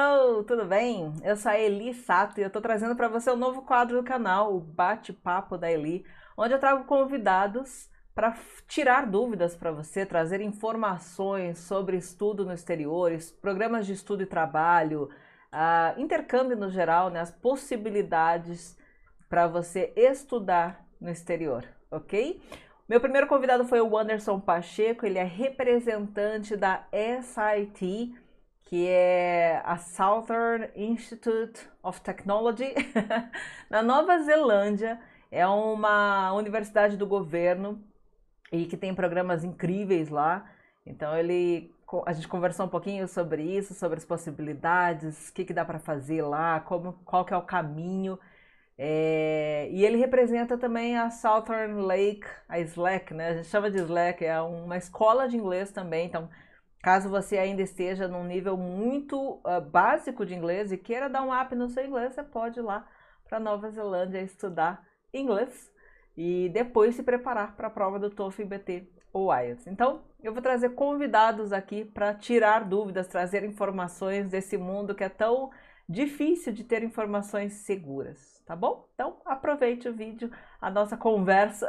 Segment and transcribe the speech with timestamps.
[0.00, 1.12] hello, tudo bem?
[1.22, 4.02] Eu sou a Eli Sato e eu estou trazendo para você um novo quadro do
[4.02, 8.34] canal, o Bate-Papo da Eli, onde eu trago convidados para
[8.66, 13.12] tirar dúvidas para você, trazer informações sobre estudo no exterior,
[13.42, 15.10] programas de estudo e trabalho,
[15.52, 18.78] uh, intercâmbio no geral, né, as possibilidades
[19.28, 22.42] para você estudar no exterior, ok?
[22.88, 28.14] Meu primeiro convidado foi o Anderson Pacheco, ele é representante da SIT,
[28.70, 32.72] que é a Southern Institute of Technology,
[33.68, 35.00] na Nova Zelândia.
[35.28, 37.82] É uma universidade do governo
[38.52, 40.48] e que tem programas incríveis lá.
[40.86, 41.74] Então ele
[42.06, 45.80] a gente conversou um pouquinho sobre isso, sobre as possibilidades, o que, que dá para
[45.80, 48.16] fazer lá, como, qual que é o caminho.
[48.78, 53.30] É, e ele representa também a Southern Lake, a SLAC, né?
[53.30, 56.06] A gente chama de SLAC, é uma escola de inglês também.
[56.06, 56.30] Então,
[56.82, 61.32] caso você ainda esteja num nível muito uh, básico de inglês e queira dar um
[61.32, 62.86] up no seu inglês, você pode ir lá
[63.28, 65.70] para Nova Zelândia estudar inglês
[66.16, 69.66] e depois se preparar para a prova do TOEFL, BT ou IELTS.
[69.66, 75.08] Então, eu vou trazer convidados aqui para tirar dúvidas, trazer informações desse mundo que é
[75.08, 75.50] tão
[75.88, 78.88] difícil de ter informações seguras, tá bom?
[78.94, 81.66] Então, aproveite o vídeo, a nossa conversa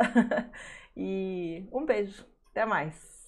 [0.95, 2.25] e um beijo.
[2.51, 3.20] Até mais.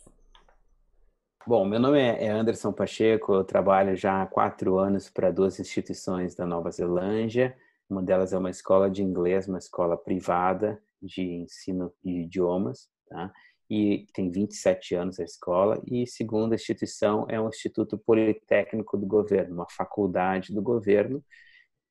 [1.46, 6.34] Bom, meu nome é Anderson Pacheco, eu trabalho já há quatro anos para duas instituições
[6.36, 7.54] da Nova Zelândia.
[7.90, 13.30] Uma delas é uma escola de inglês, uma escola privada de ensino de idiomas, tá?
[13.70, 15.82] E tem 27 anos a escola.
[15.86, 21.22] E segunda instituição é um instituto politécnico do governo, uma faculdade do governo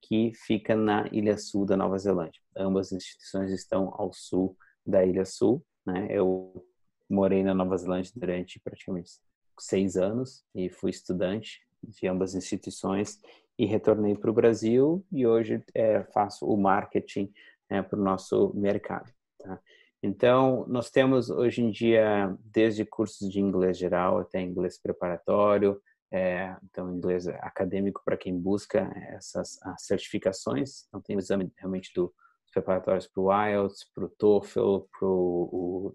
[0.01, 2.41] que fica na Ilha Sul da Nova Zelândia.
[2.57, 4.57] Ambas as instituições estão ao sul
[4.87, 6.07] da Ilha Sul, né?
[6.09, 6.65] Eu
[7.07, 9.11] morei na Nova Zelândia durante praticamente
[9.59, 13.19] seis anos e fui estudante de ambas as instituições
[13.59, 17.33] e retornei para o Brasil e hoje é, faço o marketing
[17.71, 19.11] né, para o nosso mercado.
[19.39, 19.61] Tá?
[20.03, 26.55] Então, nós temos hoje em dia, desde cursos de inglês geral até inglês preparatório, é,
[26.65, 30.85] então inglês acadêmico para quem busca essas certificações.
[30.89, 32.13] Então, tem o exame realmente do,
[32.43, 35.95] dos preparatórios para o IELTS, para o TOEFL, para o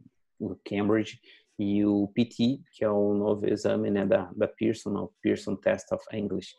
[0.64, 1.20] Cambridge
[1.58, 5.92] e o PT, que é o novo exame né, da, da Pearson, o Pearson Test
[5.92, 6.56] of English.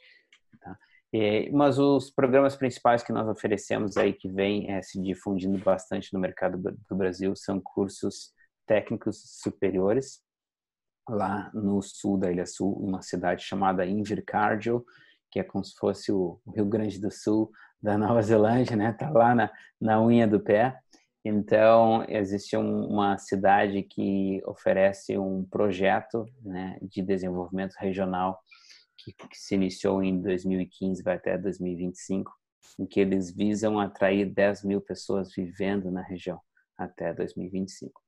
[0.60, 0.76] Tá?
[1.12, 6.12] É, mas os programas principais que nós oferecemos aí, que vem é, se difundindo bastante
[6.12, 8.32] no mercado do Brasil, são cursos
[8.66, 10.20] técnicos superiores,
[11.08, 14.84] lá no sul da Ilha Sul, uma cidade chamada Invercargill,
[15.30, 18.92] que é como se fosse o Rio Grande do Sul da Nova Zelândia, né?
[18.92, 20.78] Tá lá na, na unha do pé.
[21.24, 28.38] Então, existe um, uma cidade que oferece um projeto né, de desenvolvimento regional
[28.96, 32.32] que, que se iniciou em 2015 vai até 2025,
[32.78, 36.40] em que eles visam atrair 10 mil pessoas vivendo na região
[36.76, 38.00] até 2025.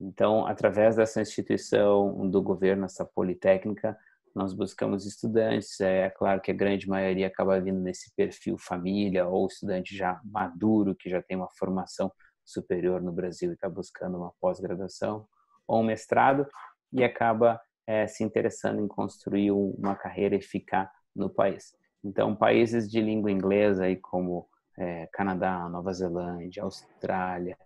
[0.00, 3.96] Então, através dessa instituição do governo, essa politécnica,
[4.34, 5.80] nós buscamos estudantes.
[5.80, 10.94] É claro que a grande maioria acaba vindo nesse perfil família ou estudante já maduro,
[10.94, 12.12] que já tem uma formação
[12.44, 15.26] superior no Brasil e está buscando uma pós-graduação
[15.66, 16.46] ou um mestrado
[16.92, 21.74] e acaba é, se interessando em construir uma carreira e ficar no país.
[22.02, 27.56] Então, países de língua inglesa, aí como é, Canadá, Nova Zelândia, Austrália,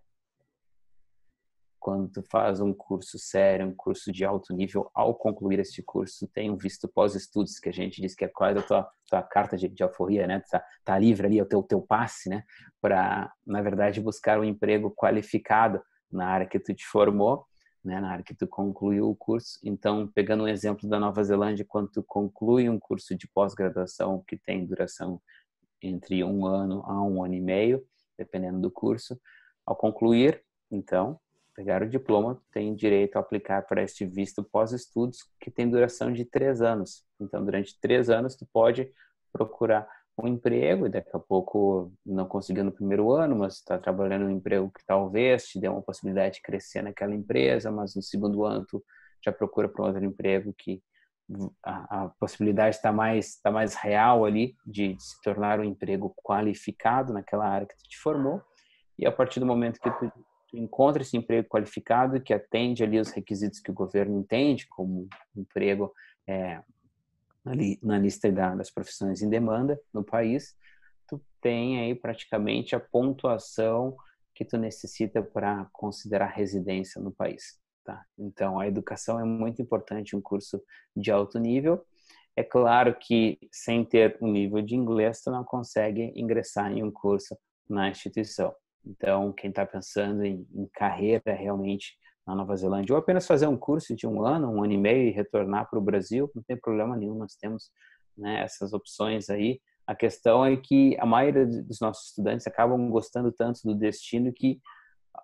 [1.89, 6.29] quando tu faz um curso sério, um curso de alto nível, ao concluir este curso,
[6.29, 9.57] tem um visto pós-estudos, que a gente diz que é quase a tua, tua carta
[9.57, 10.43] de, de alforria, né?
[10.51, 12.45] Tá, tá livre ali, é o teu, teu passe, né?
[12.79, 15.81] Para, na verdade, buscar um emprego qualificado
[16.13, 17.47] na área que tu te formou
[17.83, 19.59] né, na área que tu concluiu o curso.
[19.65, 24.37] Então, pegando um exemplo da Nova Zelândia, quando tu conclui um curso de pós-graduação que
[24.37, 25.23] tem duração
[25.81, 27.83] entre um ano a um ano e meio,
[28.19, 29.19] dependendo do curso,
[29.65, 31.19] ao concluir, então,
[31.59, 36.25] pegar o diploma, tem direito a aplicar para este visto pós-estudos, que tem duração de
[36.25, 37.05] três anos.
[37.21, 38.89] Então, durante três anos, tu pode
[39.33, 44.27] procurar um emprego e daqui a pouco não conseguiu no primeiro ano, mas está trabalhando
[44.27, 48.45] um emprego que talvez te dê uma possibilidade de crescer naquela empresa, mas no segundo
[48.45, 48.85] ano tu
[49.25, 50.81] já procura para outro emprego que
[51.65, 56.15] a, a possibilidade está mais está mais real ali de, de, se tornar um emprego
[56.23, 58.41] qualificado naquela área que tu te formou
[58.99, 60.11] e a partir do momento que tu,
[60.49, 65.09] tu encontra esse emprego qualificado que atende ali os requisitos que o governo entende como
[65.37, 65.93] emprego
[66.27, 66.61] é,
[67.45, 70.57] ali na lista das profissões em demanda no país,
[71.07, 73.97] tu tem aí praticamente a pontuação
[74.35, 77.59] que tu necessita para considerar residência no país.
[77.85, 78.05] Tá?
[78.19, 80.63] Então, a educação é muito importante, um curso
[80.95, 81.85] de alto nível.
[82.37, 86.91] É claro que sem ter um nível de inglês, tu não consegue ingressar em um
[86.91, 87.37] curso
[87.69, 88.55] na instituição.
[88.85, 91.97] Então, quem está pensando em, em, carreira realmente
[92.27, 95.09] na Nova Zelândia, ou apenas fazer um curso de um ano, um ano e meio
[95.09, 97.71] e retornar para o Brasil, não tem problema nenhum, nós temos
[98.17, 99.61] né, essas opções aí.
[99.87, 104.61] A questão é que a maioria dos nossos estudantes acabam gostando tanto do destino que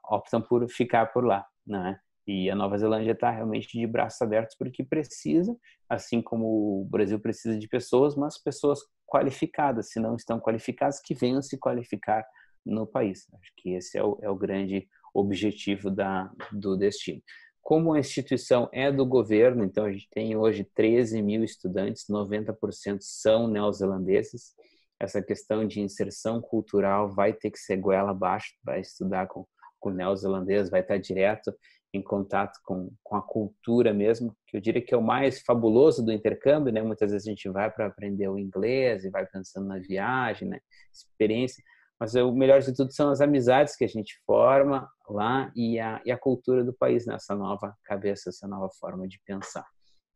[0.08, 1.98] optam por ficar por lá, né?
[2.26, 5.54] E a Nova Zelândia está realmente de braços abertos porque precisa,
[5.88, 11.14] assim como o Brasil precisa de pessoas, mas pessoas qualificadas, se não estão qualificadas, que
[11.14, 12.24] venham se qualificar
[12.64, 13.26] no país.
[13.34, 17.22] Acho que esse é o, é o grande objetivo da, do destino.
[17.62, 22.98] Como a instituição é do governo, então a gente tem hoje 13 mil estudantes, 90%
[23.00, 24.52] são neozelandeses.
[25.00, 29.46] Essa questão de inserção cultural vai ter que ser goela abaixo, vai estudar com,
[29.80, 31.54] com neozelandês, vai estar direto
[31.96, 36.04] em contato com, com a cultura mesmo, que eu diria que é o mais fabuloso
[36.04, 36.82] do intercâmbio, né?
[36.82, 40.60] Muitas vezes a gente vai para aprender o inglês e vai pensando na viagem, né?
[40.92, 41.62] Experiência,
[41.98, 46.02] mas o melhor de tudo são as amizades que a gente forma lá e a,
[46.04, 49.66] e a cultura do país nessa nova cabeça, essa nova forma de pensar.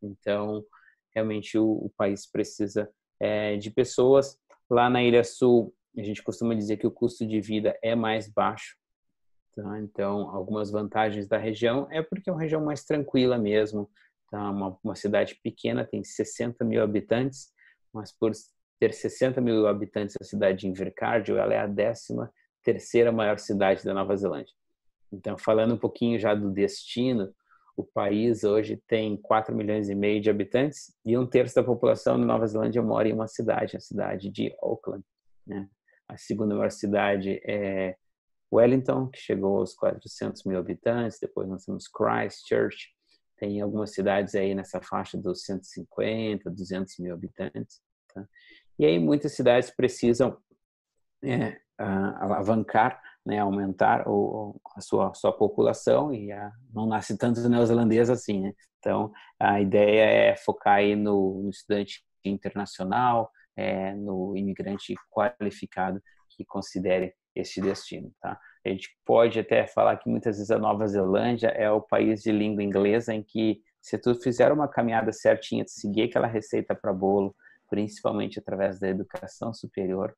[0.03, 0.65] Então,
[1.15, 2.91] realmente o, o país precisa
[3.21, 4.37] é, de pessoas.
[4.69, 8.29] Lá na Ilha Sul, a gente costuma dizer que o custo de vida é mais
[8.29, 8.77] baixo
[9.59, 9.81] Tá?
[9.81, 13.91] Então, algumas vantagens da região é porque é uma região mais tranquila mesmo.
[14.31, 14.51] Tá?
[14.51, 17.49] Uma, uma cidade pequena tem 60 mil habitantes,
[17.93, 18.31] mas por
[18.79, 22.33] ter 60 mil habitantes, a cidade de Invercargill ela é a décima
[22.63, 24.55] terceira maior cidade da Nova Zelândia.
[25.13, 27.33] Então, falando um pouquinho já do destino,
[27.77, 32.19] o país hoje tem 4 milhões e meio de habitantes e um terço da população
[32.19, 35.05] da Nova Zelândia mora em uma cidade, a cidade de Auckland.
[35.47, 35.69] Né?
[36.09, 37.97] A segunda maior cidade é
[38.53, 42.89] Wellington, que chegou aos 400 mil habitantes, depois nós temos Christchurch,
[43.37, 47.81] tem algumas cidades aí nessa faixa dos 150, 200 mil habitantes.
[48.13, 48.27] Tá?
[48.79, 50.37] E aí muitas cidades precisam
[51.23, 58.09] é, alavancar, né, aumentar o, a sua, sua população e a, não nasce tanto neozelandês
[58.09, 58.53] assim, né?
[58.79, 66.45] Então, a ideia é focar aí no, no estudante internacional, é, no imigrante qualificado que
[66.45, 68.39] considere esse destino, tá?
[68.65, 72.31] A gente pode até falar que muitas vezes a Nova Zelândia é o país de
[72.31, 77.35] língua inglesa em que se tu fizer uma caminhada certinha, seguir aquela receita para bolo,
[77.69, 80.17] principalmente através da educação superior,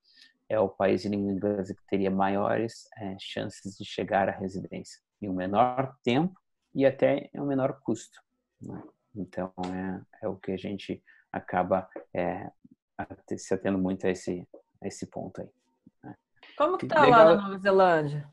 [0.48, 5.00] é o país de língua inglesa que teria maiores é, chances de chegar à residência
[5.22, 6.38] em um menor tempo
[6.74, 8.20] e até em um menor custo.
[8.60, 8.82] Né?
[9.14, 11.02] Então, é, é o que a gente
[11.32, 12.50] acaba é,
[13.36, 14.46] se atendo muito a esse,
[14.82, 15.48] a esse ponto aí.
[16.56, 17.24] Como que tá Legal.
[17.24, 18.28] lá na Nova Zelândia?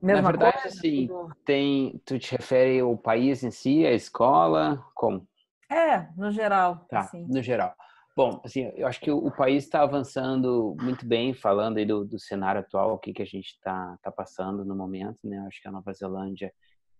[0.00, 0.78] Mesma na verdade, coisa?
[0.78, 1.08] assim,
[1.44, 5.26] tem, tu te refere ao país em si, a escola, como?
[5.70, 6.86] É, no geral.
[6.88, 7.26] Tá, assim.
[7.26, 7.74] no geral.
[8.18, 12.18] Bom, assim, eu acho que o, país está avançando muito bem, falando aí do, do
[12.18, 15.38] cenário atual, o que, que a gente está tá passando no momento, né?
[15.38, 16.52] Eu acho que a Nova Zelândia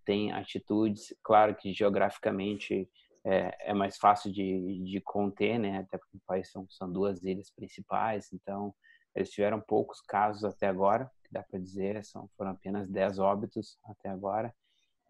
[0.04, 2.88] tem atitudes, claro que geograficamente
[3.24, 5.78] é, é mais fácil de, de conter, né?
[5.78, 8.72] Até porque o país são, são duas ilhas principais, então
[9.12, 13.76] eles tiveram poucos casos até agora, que dá para dizer, são, foram apenas 10 óbitos
[13.86, 14.54] até agora.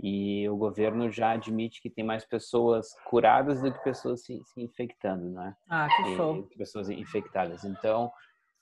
[0.00, 4.62] E o governo já admite que tem mais pessoas curadas do que pessoas se, se
[4.62, 5.56] infectando, não é?
[5.68, 6.48] Ah, que show.
[6.52, 7.64] E, pessoas infectadas.
[7.64, 8.12] Então,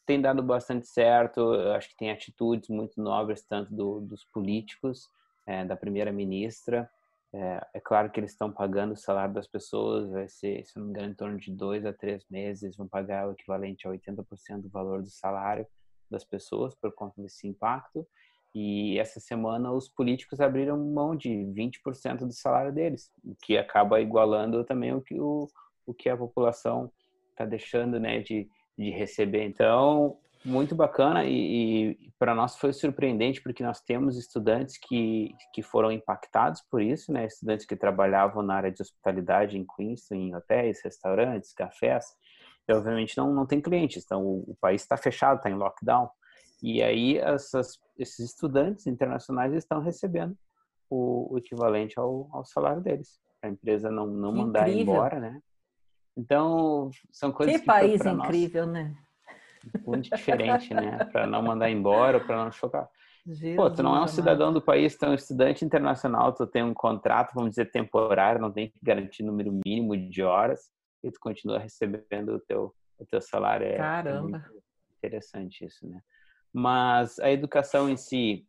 [0.07, 1.41] tem dado bastante certo.
[1.55, 5.11] Eu acho que tem atitudes muito nobres, tanto do, dos políticos,
[5.47, 6.91] é, da primeira-ministra,
[7.33, 10.87] é, é, claro que eles estão pagando o salário das pessoas, vai ser, se não
[10.87, 14.63] me engano, em torno de dois a três meses, vão pagar o equivalente a 80%
[14.63, 15.67] do valor do salário
[16.11, 18.07] das pessoas por conta desse impacto.
[18.59, 24.01] E essa semana os políticos abriram mão de 20% do salário deles, o que acaba
[24.01, 25.47] igualando também o que, o,
[25.85, 26.91] o que a população
[27.33, 28.49] está deixando né, de,
[28.79, 29.45] de receber.
[29.45, 35.61] Então, muito bacana e, e para nós foi surpreendente porque nós temos estudantes que, que
[35.61, 37.27] foram impactados por isso, né?
[37.27, 42.07] Estudantes que trabalhavam na área de hospitalidade em Queenston, em hotéis, restaurantes, cafés.
[42.67, 46.09] E, obviamente não, não tem clientes, então o, o país está fechado, está em lockdown.
[46.63, 50.37] E aí essas, esses estudantes internacionais estão recebendo
[50.89, 53.21] o, o equivalente ao, ao, salário deles.
[53.43, 54.95] A empresa não, não mandar incrível.
[54.95, 55.41] embora, né?
[56.17, 57.61] Então, são coisas que...
[57.61, 58.73] Que país incrível, nós...
[58.73, 58.97] né?
[59.85, 61.05] muito diferente, né?
[61.13, 62.89] Para não mandar embora, para não chocar.
[63.27, 66.47] Jesus, Pô, tu não é um cidadão do país, tu é um estudante internacional, tu
[66.47, 70.71] tem um contrato, vamos dizer, temporário, não tem que garantir número mínimo de horas
[71.03, 73.67] e tu continua recebendo o teu, o teu salário.
[73.67, 74.45] É, Caramba!
[74.49, 76.01] É interessante isso, né?
[76.59, 78.49] Mas a educação em si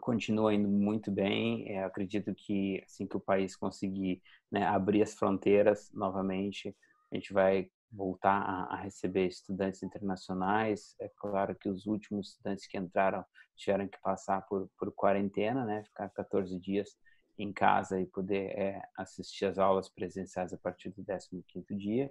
[0.00, 1.68] continua indo muito bem.
[1.68, 6.72] Eu acredito que assim que o país conseguir né, abrir as fronteiras novamente,
[7.10, 10.94] a gente vai voltar a, a, receber estudantes internacionais.
[11.00, 13.24] É claro que os últimos estudantes que entraram
[13.56, 15.82] tiveram que passar por, por quarentena, né?
[15.82, 16.96] Ficar 14 dias
[17.36, 22.08] em casa e poder é, assistir às aulas presenciais a partir do 15º dia.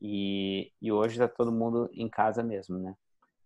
[0.00, 2.94] E, e hoje está todo mundo em casa mesmo, né?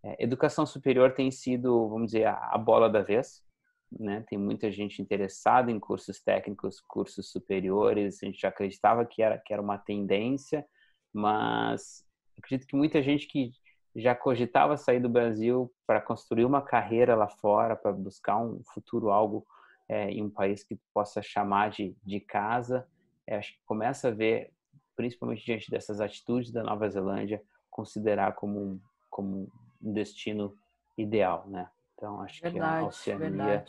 [0.07, 3.43] É, educação superior tem sido, vamos dizer, a, a bola da vez,
[3.91, 4.25] né?
[4.29, 8.23] Tem muita gente interessada em cursos técnicos, cursos superiores.
[8.23, 10.65] A gente já acreditava que era que era uma tendência,
[11.13, 12.05] mas
[12.39, 13.51] acredito que muita gente que
[13.97, 19.11] já cogitava sair do Brasil para construir uma carreira lá fora, para buscar um futuro
[19.11, 19.45] algo
[19.89, 22.87] é, em um país que possa chamar de, de casa,
[23.27, 24.53] é, acho que começa a ver,
[24.95, 29.51] principalmente diante dessas atitudes da Nova Zelândia, considerar como como
[29.83, 30.57] um destino
[30.97, 31.69] ideal, né?
[31.95, 33.65] Então acho verdade, que a Oceania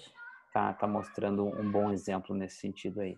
[0.53, 3.17] tá, tá mostrando um bom exemplo nesse sentido aí.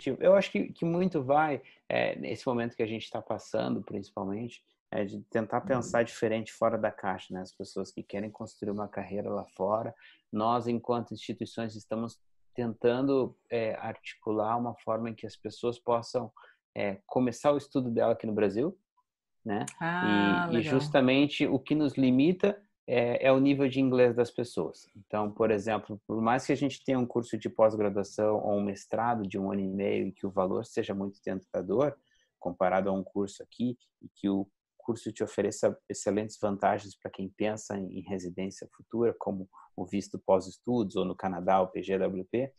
[0.00, 0.16] Sim.
[0.20, 4.62] Eu acho que, que muito vai, é, nesse momento que a gente está passando, principalmente,
[4.90, 7.40] é de tentar pensar diferente fora da caixa, né?
[7.40, 9.94] As pessoas que querem construir uma carreira lá fora,
[10.32, 12.20] nós, enquanto instituições, estamos
[12.54, 16.32] tentando é, articular uma forma em que as pessoas possam
[16.74, 18.78] é, começar o estudo dela aqui no Brasil,
[19.46, 19.64] né?
[19.80, 24.30] Ah, e, e, justamente o que nos limita é, é, o nível de inglês das
[24.30, 24.88] pessoas.
[24.96, 28.64] Então, por exemplo, por mais que a gente tenha um curso de pós-graduação ou um
[28.64, 31.96] mestrado de um ano e meio e que o valor seja muito tentador,
[32.40, 37.28] comparado a um curso aqui, e que o curso te ofereça excelentes vantagens para quem
[37.28, 42.52] pensa em residência futura, como o visto pós-estudos, ou no Canadá, o PGWP,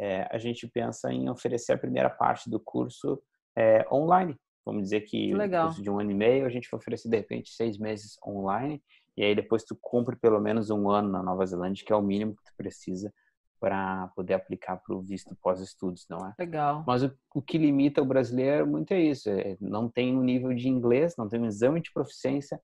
[0.00, 3.20] é, a gente pensa em oferecer a primeira parte do curso
[3.56, 4.36] é, online.
[4.68, 7.50] Vamos dizer que curso de um ano e meio, a gente vai oferecer, de repente,
[7.52, 8.82] seis meses online,
[9.16, 12.02] e aí depois tu cumpre pelo menos um ano na Nova Zelândia, que é o
[12.02, 13.12] mínimo que tu precisa
[13.58, 16.34] para poder aplicar para o visto pós-estudos, não é?
[16.38, 16.84] Legal.
[16.86, 20.54] Mas o, o, que limita o brasileiro muito é isso, é, não tem um nível
[20.54, 22.60] de inglês, não tem um exame de proficiência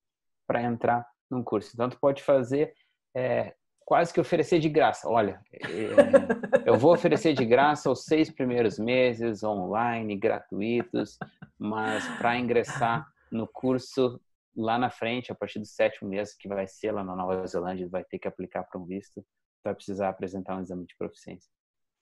[0.46, 1.70] para entrar num curso.
[1.74, 2.74] Então, tu pode fazer
[3.14, 5.08] é, quase que oferecer de graça.
[5.08, 11.18] Olha, é, eu vou oferecer de graça os seis primeiros meses online, gratuitos,
[11.58, 14.20] mas para ingressar no curso
[14.56, 17.88] lá na frente, a partir do sétimo mês, que vai ser lá na Nova Zelândia,
[17.88, 19.24] vai ter que aplicar para um visto,
[19.62, 21.50] vai precisar apresentar um exame de proficiência.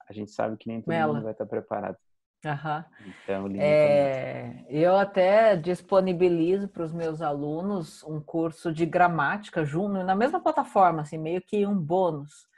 [0.08, 1.14] A gente sabe que nem todo Mela.
[1.14, 1.96] mundo vai estar preparado.
[2.44, 2.84] Aham.
[3.06, 10.16] Então, é, eu até disponibilizo para os meus alunos um curso de gramática junto, na
[10.16, 12.48] mesma plataforma, assim, meio que um bônus,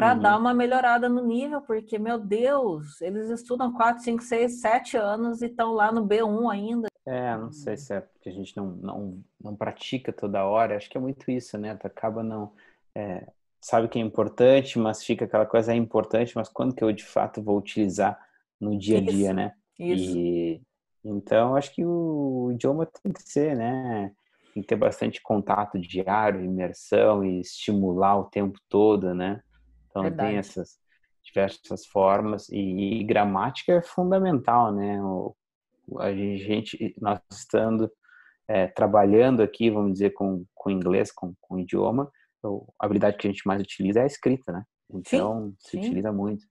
[0.00, 0.20] para uhum.
[0.20, 5.42] dar uma melhorada no nível, porque, meu Deus, eles estudam 4, 5, 6, 7 anos
[5.42, 6.88] e estão lá no B1 ainda.
[7.04, 10.88] É, não sei se é porque a gente não, não, não pratica toda hora, acho
[10.88, 11.74] que é muito isso, né?
[11.74, 12.52] Tu acaba não.
[12.94, 13.26] É,
[13.60, 17.04] sabe que é importante, mas fica aquela coisa, é importante, mas quando que eu de
[17.04, 18.18] fato vou utilizar
[18.58, 19.52] no dia a dia, isso, né?
[19.78, 20.16] Isso.
[20.16, 20.62] E,
[21.04, 24.12] então, acho que o idioma tem que ser, né?
[24.54, 29.42] Tem que ter bastante contato diário, imersão e estimular o tempo todo, né?
[29.90, 30.30] Então, Verdade.
[30.30, 30.78] tem essas
[31.22, 35.02] diversas formas e, e, gramática é fundamental, né?
[35.02, 35.36] O,
[35.98, 37.90] a gente, nós estando
[38.48, 42.10] é, trabalhando aqui, vamos dizer, com, com inglês, com, com idioma,
[42.42, 44.64] a habilidade que a gente mais utiliza é a escrita, né?
[44.88, 45.78] Então, sim, se sim.
[45.80, 46.44] utiliza muito.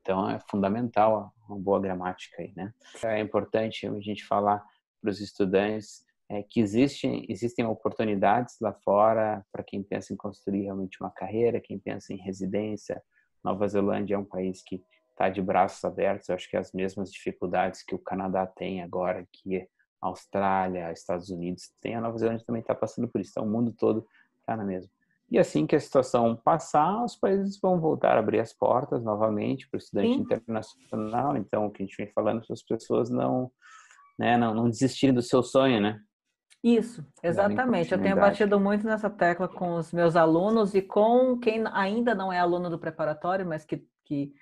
[0.00, 2.72] Então, é fundamental uma boa gramática aí, né?
[3.02, 4.62] É importante a gente falar
[5.00, 10.62] para os estudantes é, que existem, existem oportunidades lá fora para quem pensa em construir
[10.62, 13.02] realmente uma carreira, quem pensa em residência.
[13.42, 16.28] Nova Zelândia é um país que está de braços abertos.
[16.28, 19.58] Eu acho que as mesmas dificuldades que o Canadá tem agora, que
[20.00, 23.30] a Austrália, Estados Unidos tem, a Nova Zelândia também está passando por isso.
[23.30, 24.06] Então, o mundo todo
[24.40, 24.90] está na mesma.
[25.30, 29.68] E assim que a situação passar, os países vão voltar a abrir as portas novamente
[29.68, 30.20] para o estudante Sim.
[30.20, 31.36] internacional.
[31.36, 33.50] Então, o que a gente vem falando para as pessoas não,
[34.18, 36.00] né, não, não desistirem do seu sonho, né?
[36.64, 37.92] Isso, exatamente.
[37.92, 42.32] Eu tenho batido muito nessa tecla com os meus alunos e com quem ainda não
[42.32, 44.32] é aluno do preparatório, mas que, que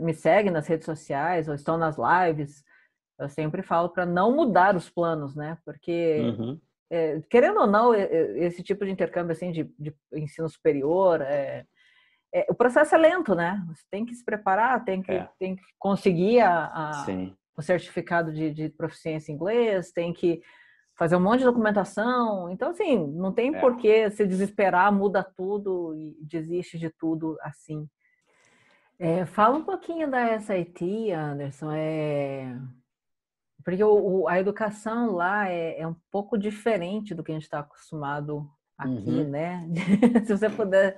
[0.00, 2.64] me segue nas redes sociais ou estão nas lives.
[3.18, 5.58] Eu sempre falo para não mudar os planos, né?
[5.64, 6.58] Porque uhum
[6.92, 11.64] é, querendo ou não, esse tipo de intercâmbio assim de, de ensino superior, é,
[12.34, 13.64] é, o processo é lento, né?
[13.68, 15.26] Você tem que se preparar, tem que, é.
[15.38, 17.06] tem que conseguir a, a
[17.56, 20.42] o certificado de, de, proficiência em inglês, tem que
[20.96, 22.50] fazer um monte de documentação.
[22.50, 23.60] Então, assim, não tem é.
[23.60, 27.88] por que se desesperar, muda tudo e desiste de tudo assim.
[28.98, 31.72] É, fala um pouquinho da SIT, Anderson.
[31.72, 32.56] É,
[33.64, 37.44] porque o, o, a educação lá é, é, um pouco diferente do que a gente
[37.44, 39.28] está acostumado aqui, uhum.
[39.28, 39.68] né?
[40.24, 40.96] Se você puder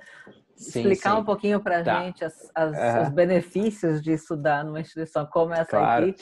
[0.55, 1.21] sim, explicar sim.
[1.21, 2.03] um pouquinho para a tá.
[2.03, 6.13] gente as, as, os benefícios de estudar numa instituição como essa claro.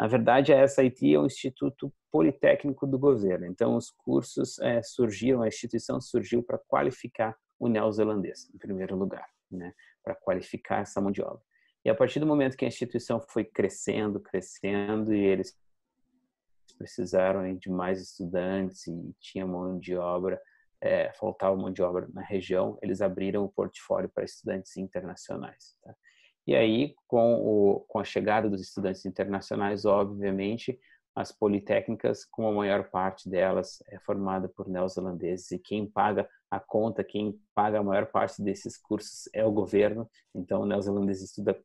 [0.00, 3.44] Na verdade, a SIT é um instituto politécnico do governo.
[3.44, 9.28] Então, os cursos é, surgiram, a instituição surgiu para qualificar o neozelandês, em primeiro lugar,
[9.50, 9.74] né?
[10.02, 11.42] para qualificar essa mão de obra.
[11.84, 15.54] E a partir do momento que a instituição foi crescendo, crescendo, e eles
[16.78, 20.40] precisaram de mais estudantes e tinha mão de obra,
[20.80, 25.76] é, faltava mão de obra na região, eles abriram o portfólio para estudantes internacionais.
[25.82, 25.94] Tá?
[26.50, 30.76] E aí, com, o, com a chegada dos estudantes internacionais, obviamente,
[31.14, 36.58] as politécnicas, com a maior parte delas é formada por neozelandeses e quem paga a
[36.58, 40.10] conta, quem paga a maior parte desses cursos é o governo.
[40.34, 41.56] Então, o neozelandês estuda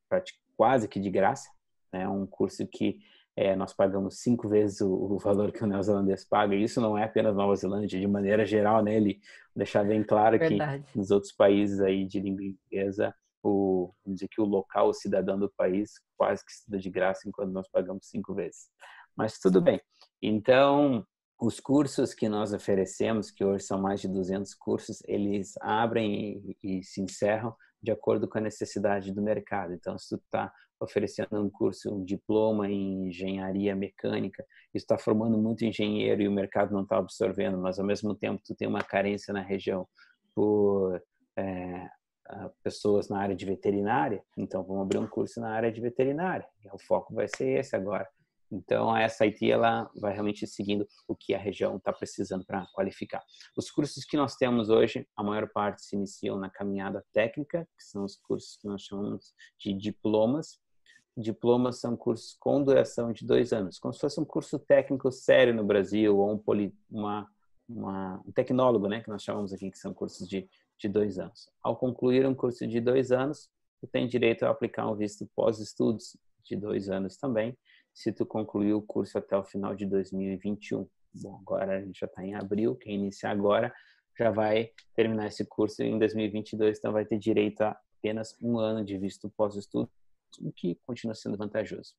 [0.55, 1.49] quase que de graça.
[1.91, 2.07] É né?
[2.07, 2.99] um curso que
[3.35, 6.53] é, nós pagamos cinco vezes o, o, valor que o neozelandês paga.
[6.53, 8.95] E isso não é apenas Nova Zelândia, de maneira geral, né?
[8.95, 9.19] Ele
[9.55, 10.83] deixar bem claro Verdade.
[10.91, 13.15] que nos outros países aí de língua inglesa
[13.45, 17.27] o, vamos dizer que o local, o cidadão do país, quase que estuda de graça,
[17.27, 18.69] enquanto nós pagamos cinco vezes.
[19.15, 19.79] Mas tudo bem.
[20.21, 21.05] Então,
[21.39, 26.79] os cursos que nós oferecemos, que hoje são mais de 200 cursos, eles abrem e,
[26.79, 29.73] e se encerram de acordo com a necessidade do mercado.
[29.73, 35.63] Então, se tu está oferecendo um curso, um diploma em engenharia mecânica, está formando muito
[35.63, 39.33] engenheiro e o mercado não está absorvendo, mas ao mesmo tempo tu tem uma carência
[39.33, 39.87] na região
[40.33, 41.01] por
[41.37, 41.87] é,
[42.63, 46.47] pessoas na área de veterinária, então vamos abrir um curso na área de veterinária.
[46.73, 48.07] O foco vai ser esse agora.
[48.51, 53.23] Então a SIT ela vai realmente seguindo o que a região está precisando para qualificar.
[53.57, 57.83] Os cursos que nós temos hoje, a maior parte se iniciam na caminhada técnica, que
[57.83, 60.59] são os cursos que nós chamamos de diplomas.
[61.17, 65.53] Diplomas são cursos com duração de dois anos, como se fosse um curso técnico sério
[65.53, 67.27] no Brasil ou um, poli, uma,
[67.69, 71.49] uma, um tecnólogo, né, que nós chamamos aqui, que são cursos de de dois anos.
[71.63, 76.17] Ao concluir um curso de dois anos, tu tem direito a aplicar um visto pós-estudos
[76.43, 77.57] de dois anos também,
[77.93, 80.87] se tu concluir o curso até o final de 2021.
[81.13, 83.73] Bom, agora a gente já está em abril, quem iniciar agora
[84.17, 88.85] já vai terminar esse curso em 2022, então vai ter direito a apenas um ano
[88.85, 89.91] de visto pós-estudos,
[90.39, 91.95] o que continua sendo vantajoso.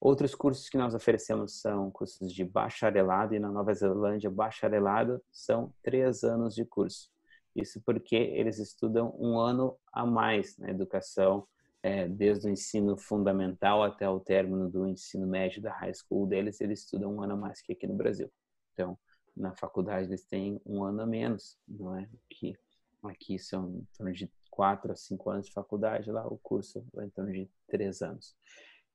[0.00, 5.72] Outros cursos que nós oferecemos são cursos de bacharelado, e na Nova Zelândia, bacharelado são
[5.82, 7.11] três anos de curso.
[7.54, 11.46] Isso porque eles estudam um ano a mais na educação,
[11.82, 16.60] é, desde o ensino fundamental até o término do ensino médio da high school deles,
[16.60, 18.30] eles estudam um ano a mais que aqui no Brasil.
[18.72, 18.96] Então,
[19.36, 22.08] na faculdade eles têm um ano a menos, não é?
[22.30, 22.56] Que
[23.02, 27.04] aqui são em torno de quatro a cinco anos de faculdade, lá o curso é
[27.04, 28.36] em torno de três anos.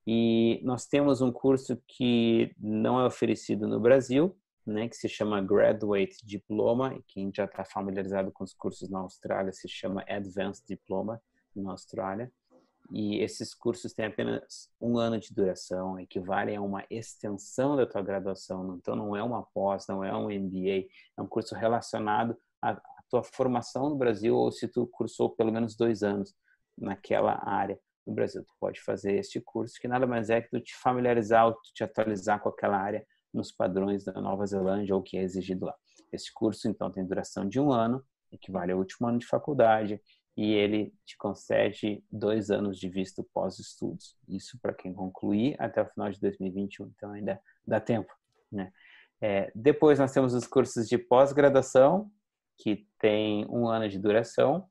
[0.06, 5.41] E nós temos um curso que não é oferecido no Brasil, né, que se chama
[5.41, 10.65] Graduate Diploma, e quem já está familiarizado com os cursos na Austrália se chama Advanced
[10.67, 11.21] Diploma
[11.56, 12.32] na Austrália.
[12.91, 18.01] E esses cursos têm apenas um ano de duração, equivalem a uma extensão da tua
[18.01, 18.77] graduação.
[18.77, 23.23] Então, não é uma pós, não é um MBA, é um curso relacionado à tua
[23.23, 26.34] formação no Brasil ou se tu cursou pelo menos dois anos
[26.77, 28.43] naquela área no Brasil.
[28.43, 31.73] Tu pode fazer este curso, que nada mais é que tu te familiarizar ou tu
[31.73, 35.75] te atualizar com aquela área nos padrões da Nova Zelândia ou que é exigido lá.
[36.11, 40.01] Esse curso, então, tem duração de um ano, equivale ao último ano de faculdade,
[40.35, 44.15] e ele te concede dois anos de visto pós-estudos.
[44.27, 48.13] Isso para quem concluir até o final de 2021, então ainda dá tempo.
[48.51, 48.71] Né?
[49.19, 52.11] É, depois nós temos os cursos de pós-graduação,
[52.59, 54.69] que tem um ano de duração,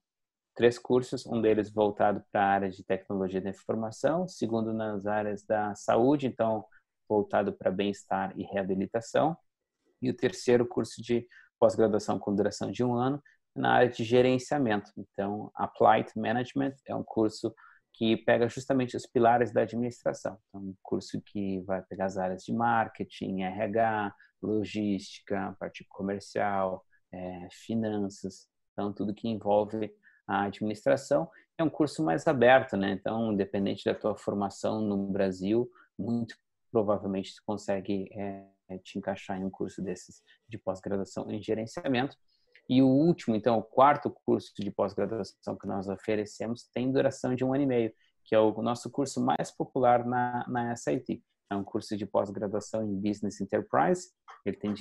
[0.54, 5.44] três cursos, um deles voltado para a área de tecnologia da informação, segundo nas áreas
[5.44, 6.64] da saúde, então
[7.08, 9.36] voltado para bem-estar e reabilitação.
[10.00, 11.26] E o terceiro curso de
[11.58, 13.22] pós-graduação com duração de um ano
[13.54, 14.90] na área de gerenciamento.
[14.96, 17.54] Então, Applied Management é um curso
[17.94, 20.38] que pega justamente os pilares da administração.
[20.48, 27.48] Então, um curso que vai pegar as áreas de marketing, RH, logística, parte comercial, é,
[27.50, 29.90] finanças, então tudo que envolve
[30.28, 31.30] a administração.
[31.56, 32.90] É um curso mais aberto, né?
[32.90, 36.36] Então, independente da tua formação no Brasil, muito
[36.76, 38.44] provavelmente tu consegue é,
[38.84, 42.14] te encaixar em um curso desses de pós-graduação em gerenciamento.
[42.68, 47.42] E o último, então, o quarto curso de pós-graduação que nós oferecemos tem duração de
[47.42, 47.94] um ano e meio,
[48.26, 51.24] que é o nosso curso mais popular na, na SIT.
[51.50, 54.10] É um curso de pós-graduação em Business Enterprise.
[54.44, 54.74] Ele tem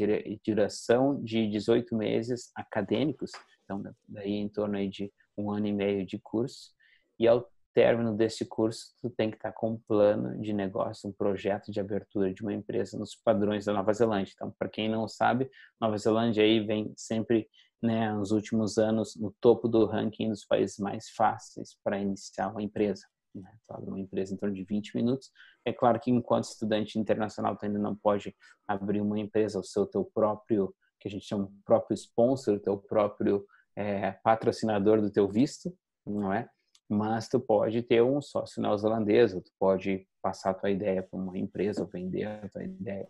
[0.46, 3.32] duração de 18 meses acadêmicos,
[3.64, 6.74] então daí em torno aí de um ano e meio de curso.
[7.18, 11.14] E ao término desse curso, tu tem que estar com um plano de negócio, um
[11.14, 14.32] projeto de abertura de uma empresa nos padrões da Nova Zelândia.
[14.34, 17.50] Então, para quem não sabe, Nova Zelândia aí vem sempre,
[17.84, 22.64] né, nos últimos anos, no topo do ranking dos países mais fáceis para iniciar uma
[22.64, 23.06] empresa.
[23.36, 23.52] né?
[23.80, 25.30] uma empresa em torno de 20 minutos.
[25.66, 28.34] É claro que enquanto estudante internacional tu ainda não pode
[28.66, 33.46] abrir uma empresa, o seu teu próprio, que a gente chama próprio sponsor, teu próprio
[33.76, 36.50] é, patrocinador do teu visto, não é?
[36.88, 41.38] Mas tu pode ter um sócio neozelandês, tu pode passar a tua ideia para uma
[41.38, 43.10] empresa, vender a tua ideia,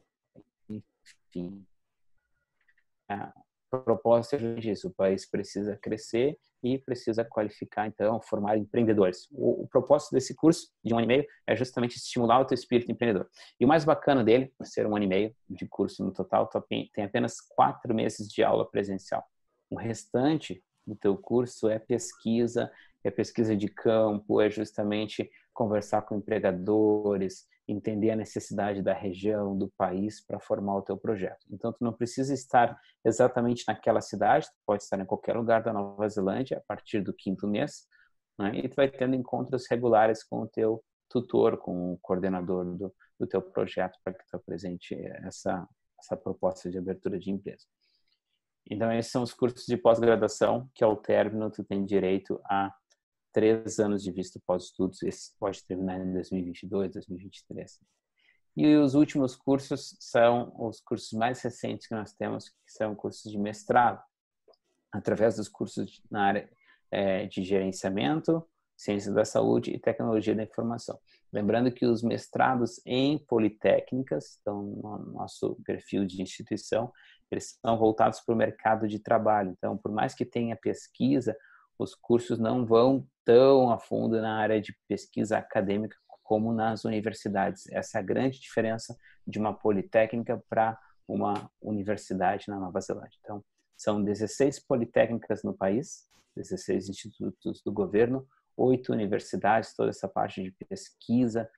[0.70, 1.66] enfim.
[3.10, 3.34] A
[3.70, 9.28] proposta é isso, o país precisa crescer e precisa qualificar, então, formar empreendedores.
[9.32, 12.56] O, o, propósito desse curso de um ano e meio é justamente estimular o teu
[12.56, 13.30] espírito empreendedor.
[13.60, 16.50] E o mais bacana dele, por ser um ano e meio de curso no total,
[16.68, 19.24] tem apenas quatro meses de aula presencial.
[19.70, 22.72] O restante do teu curso é pesquisa,
[23.08, 29.70] é pesquisa de campo, é justamente conversar com empregadores, entender a necessidade da região, do
[29.78, 31.46] país para formar o teu projeto.
[31.50, 35.74] Então, tu não precisa estar exatamente naquela cidade, tu pode estar em qualquer lugar da
[35.74, 37.88] Nova Zelândia a partir do quinto mês,
[38.38, 38.52] né?
[38.56, 43.28] e tu vai tendo encontros regulares com o teu tutor, com o coordenador do, do
[43.28, 45.68] teu projeto para que tu apresente essa,
[46.00, 47.66] essa proposta de abertura de empresa.
[48.70, 52.74] Então, esses são os cursos de pós-graduação que, ao término, tu tem direito a
[53.36, 55.04] três anos de visto pós-estudos.
[55.04, 57.82] Esse pode terminar em 2022, 2023.
[58.56, 63.30] E os últimos cursos são os cursos mais recentes que nós temos, que são cursos
[63.30, 64.02] de mestrado,
[64.90, 66.50] através dos cursos na área
[66.90, 68.42] é, de gerenciamento,
[68.78, 70.98] ciência da saúde e tecnologia da informação.
[71.34, 76.90] Lembrando que os mestrados em politécnicas, então no nosso perfil de instituição,
[77.30, 79.54] eles são voltados para o mercado de trabalho.
[79.58, 81.36] Então, por mais que tenha pesquisa,
[81.78, 87.68] os cursos não vão tão a fundo na área de pesquisa acadêmica como nas universidades.
[87.72, 88.96] Essa é a grande diferença
[89.28, 93.18] de uma politécnica para uma universidade na Nova Zelândia.
[93.22, 93.44] Então,
[93.78, 100.52] são 16 politécnicas no país, 16 institutos do governo, oito universidades, toda essa parte de
[100.68, 101.50] pesquisa,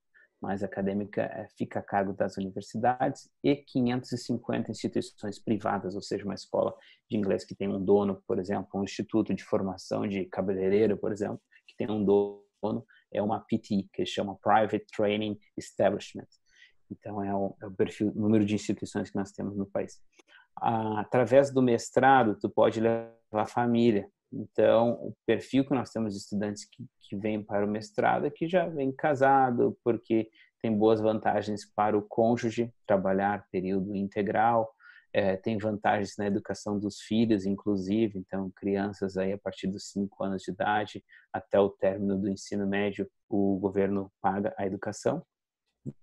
[0.41, 6.35] mais acadêmica é, fica a cargo das universidades e 550 instituições privadas, ou seja, uma
[6.35, 6.75] escola
[7.09, 11.11] de inglês que tem um dono, por exemplo, um instituto de formação de cabeleireiro, por
[11.11, 11.41] exemplo,
[11.77, 16.27] tem um dono, é uma PT, que chama Private Training Establishment.
[16.91, 20.01] Então, é o, é o perfil, número de instituições que nós temos no país.
[20.55, 26.19] Através do mestrado, tu pode levar a família, então, o perfil que nós temos de
[26.19, 30.29] estudantes que, que vêm para o mestrado é que já vem casado, porque
[30.61, 34.73] tem boas vantagens para o cônjuge trabalhar período integral,
[35.13, 40.23] é, tem vantagens na educação dos filhos, inclusive, então crianças aí a partir dos 5
[40.23, 45.25] anos de idade até o término do ensino médio, o governo paga a educação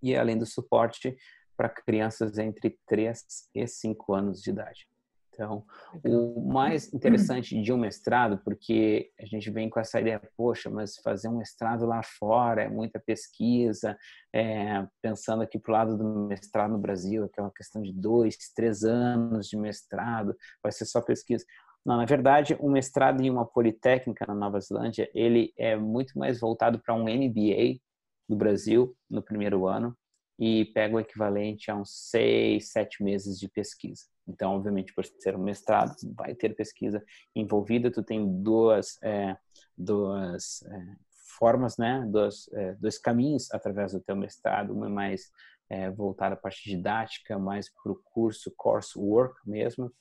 [0.02, 1.16] e além do suporte
[1.56, 4.88] para crianças entre 3 e 5 anos de idade.
[5.34, 5.64] Então,
[6.04, 10.96] o mais interessante de um mestrado, porque a gente vem com essa ideia, poxa, mas
[10.98, 13.98] fazer um mestrado lá fora é muita pesquisa,
[14.32, 17.92] é, pensando aqui para o lado do mestrado no Brasil, que é uma questão de
[17.92, 21.44] dois, três anos de mestrado, vai ser só pesquisa.
[21.84, 26.40] Não, na verdade, um mestrado em uma politécnica na Nova Zelândia, ele é muito mais
[26.40, 27.80] voltado para um MBA
[28.28, 29.94] no Brasil, no primeiro ano,
[30.38, 34.13] e pega o equivalente a uns seis, sete meses de pesquisa.
[34.26, 37.90] Então, obviamente, por ser um mestrado, vai ter pesquisa envolvida.
[37.90, 39.36] Tu tem duas, é,
[39.76, 40.96] duas é,
[41.38, 42.06] formas, né?
[42.10, 44.72] Dois, é, dois caminhos através do teu mestrado.
[44.72, 45.30] Uma é mais
[45.68, 49.92] é, voltada à parte didática, mais para o curso, coursework mesmo.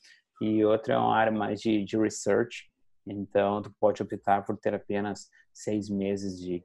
[0.42, 2.72] E outra é uma área mais de, de research.
[3.06, 6.64] Então, tu pode optar por ter apenas seis meses de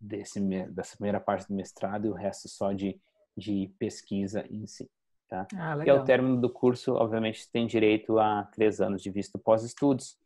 [0.00, 0.40] desse
[0.70, 2.98] dessa primeira parte do mestrado e o resto só de,
[3.36, 4.90] de pesquisa em si.
[5.30, 5.46] Tá?
[5.56, 10.18] Ah, e ao término do curso, obviamente, tem direito a três anos de visto pós-estudos.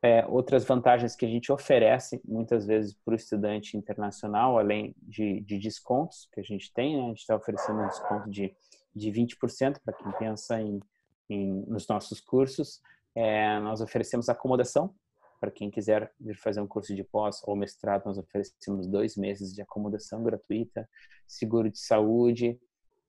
[0.00, 5.40] É, outras vantagens que a gente oferece, muitas vezes, para o estudante internacional, além de,
[5.40, 7.04] de, descontos que a gente tem, né?
[7.04, 8.54] a gente está oferecendo um desconto de,
[8.94, 10.80] de 20% para quem pensa em,
[11.28, 12.80] em, nos nossos cursos.
[13.16, 14.94] É, nós oferecemos acomodação
[15.40, 19.52] para quem quiser vir fazer um curso de pós ou mestrado, nós oferecemos dois meses
[19.52, 20.88] de acomodação gratuita,
[21.26, 22.60] seguro de saúde,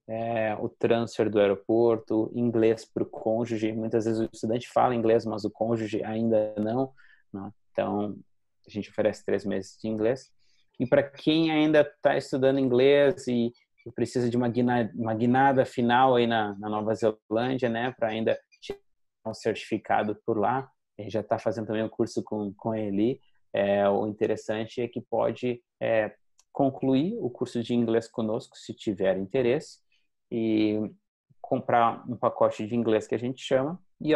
[0.08, 3.72] é, o transfer do aeroporto, inglês para o cônjuge.
[3.72, 6.92] Muitas vezes o estudante fala inglês, mas o cônjuge ainda não.
[7.34, 7.50] Né?
[7.72, 8.16] Então,
[8.68, 10.32] a gente oferece três meses de inglês.
[10.80, 13.54] E para quem ainda está estudando inglês e
[13.96, 14.52] precisa de uma
[14.96, 18.80] uma guinada final aí na, na Nova Zelândia, né, para ainda tirar
[19.28, 20.70] um certificado por lá,
[21.04, 23.20] gente já está fazendo também um curso com, com ele.
[23.54, 26.16] É, o interessante é que pode é,
[26.52, 29.80] concluir o curso de inglês conosco, se tiver interesse,
[30.34, 30.92] e
[31.40, 34.12] comprar um pacote de inglês que a gente chama e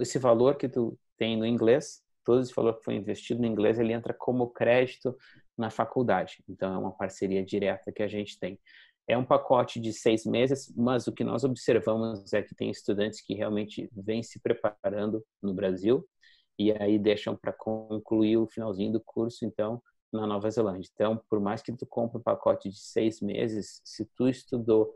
[0.00, 3.78] esse valor que tu tem no inglês, todo esse valor que foi investido no inglês,
[3.78, 5.16] ele entra como crédito
[5.56, 6.42] na faculdade.
[6.48, 8.58] Então, é uma parceria direta que a gente tem.
[9.06, 13.20] É um pacote de seis meses, mas o que nós observamos é que tem estudantes
[13.20, 16.04] que realmente vêm se preparando no Brasil
[16.58, 19.80] e aí deixam para concluir o finalzinho do curso, então,
[20.12, 20.90] na Nova Zelândia.
[20.92, 24.92] Então, por mais que tu compre um pacote de seis meses, se tu estudou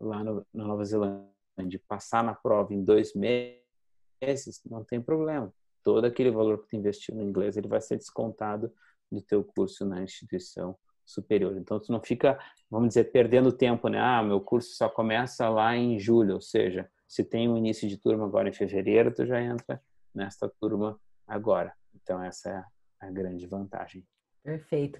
[0.00, 5.52] lá no, na Nova Zelândia, passar na prova em dois meses, não tem problema.
[5.82, 8.72] Todo aquele valor que tu investiu no inglês, ele vai ser descontado
[9.10, 11.56] do teu curso na instituição superior.
[11.56, 12.38] Então, tu não fica,
[12.70, 13.98] vamos dizer, perdendo tempo, né?
[14.00, 17.98] Ah, meu curso só começa lá em julho, ou seja, se tem um início de
[17.98, 19.80] turma agora em fevereiro, tu já entra
[20.14, 21.72] nesta turma agora.
[21.94, 24.04] Então, essa é a grande vantagem.
[24.42, 24.98] Perfeito.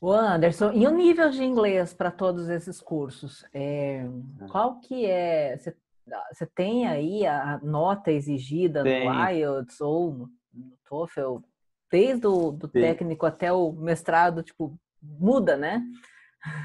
[0.00, 3.44] O Anderson, e o nível de inglês para todos esses cursos?
[3.52, 4.06] É,
[4.40, 4.46] ah.
[4.50, 5.56] qual que é?
[5.56, 9.08] Você, tem aí a nota exigida tem.
[9.08, 11.38] no IELTS ou no, no TOEFL?
[11.90, 15.82] Desde o do técnico até o mestrado, tipo, muda, né?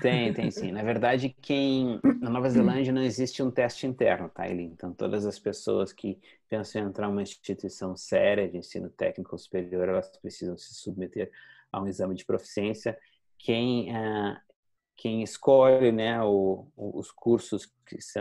[0.02, 0.72] Tem, tem sim.
[0.72, 4.63] Na verdade, quem na Nova Zelândia não existe um teste interno, tá, Eli?
[4.63, 9.38] Então, todas as pessoas que pensam em entrar em uma instituição séria de ensino técnico
[9.38, 11.32] superior, elas precisam se submeter
[11.72, 12.98] a um exame de proficiência.
[13.39, 14.38] Quem uh,
[14.99, 17.73] quem escolhe, né, o, os cursos,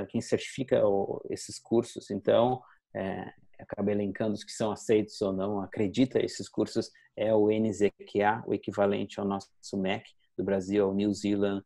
[0.08, 0.80] quem certifica
[1.28, 2.62] esses cursos, então
[2.94, 8.44] é, acaba elencando os que são aceitos ou não, acredita esses cursos é o NZQA,
[8.46, 11.64] o equivalente ao nosso MEC do Brasil, o New Zealand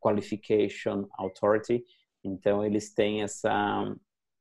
[0.00, 1.84] Qualification Authority.
[2.24, 3.94] Então eles têm essa,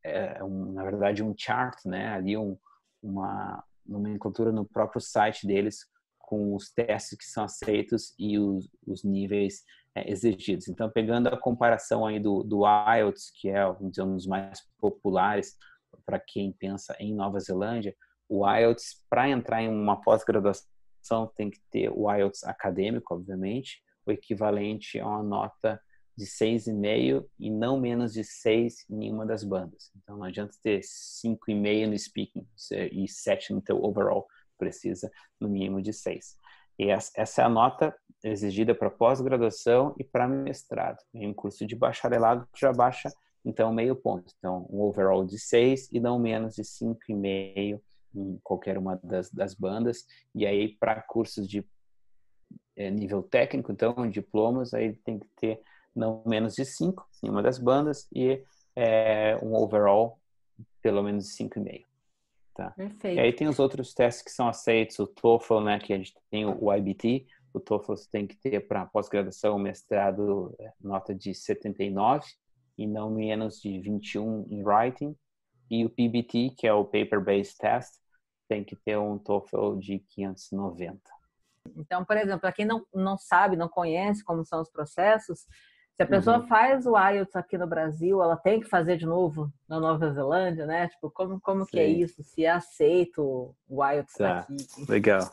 [0.03, 2.57] é, um, na verdade, um chart, né, ali um,
[3.03, 5.85] uma nomenclatura no próprio site deles
[6.31, 10.69] com os testes que são aceitos e os, os níveis é, exigidos.
[10.69, 15.57] Então, pegando a comparação aí do, do IELTS, que é um dos mais populares
[16.05, 17.93] para quem pensa em Nova Zelândia,
[18.29, 24.11] o IELTS, para entrar em uma pós-graduação, tem que ter o IELTS acadêmico, obviamente, o
[24.13, 25.81] equivalente a uma nota
[26.17, 29.91] de 6,5 e não menos de 6 em nenhuma das bandas.
[29.97, 32.47] Então, não adianta ter 5,5 no speaking
[32.89, 34.25] e 7 no teu overall,
[34.61, 36.37] precisa no mínimo de 6.
[36.77, 40.99] E essa é a nota exigida para pós-graduação e para mestrado.
[41.11, 43.09] Em um curso de bacharelado, já baixa,
[43.43, 44.31] então, meio ponto.
[44.37, 47.81] Então, um overall de 6 e não menos de 5,5
[48.13, 50.05] em qualquer uma das, das bandas.
[50.35, 51.65] E aí, para cursos de
[52.75, 55.59] é, nível técnico, então, diplomas, aí tem que ter
[55.95, 58.43] não menos de 5 em uma das bandas e
[58.75, 60.19] é, um overall
[60.83, 61.90] pelo menos de 5,5.
[62.61, 62.71] Tá?
[62.71, 63.17] Perfeito.
[63.17, 66.13] E aí tem os outros testes que são aceitos, o TOEFL, né, que a gente
[66.29, 71.33] tem o IBT, o TOEFL você tem que ter para pós-graduação, mestrado, é, nota de
[71.33, 72.25] 79
[72.77, 75.15] e não menos de 21 em writing.
[75.69, 77.95] E o PBT, que é o Paper Based Test,
[78.47, 80.99] tem que ter um TOEFL de 590.
[81.75, 85.45] Então, por exemplo, para quem não, não sabe, não conhece como são os processos,
[85.95, 86.47] se a pessoa uhum.
[86.47, 90.65] faz o IELTS aqui no Brasil, ela tem que fazer de novo na Nova Zelândia,
[90.65, 90.87] né?
[90.87, 92.23] Tipo, como, como que é isso?
[92.23, 94.39] Se é aceito o IELTS tá.
[94.39, 94.55] aqui?
[94.89, 95.29] Legal.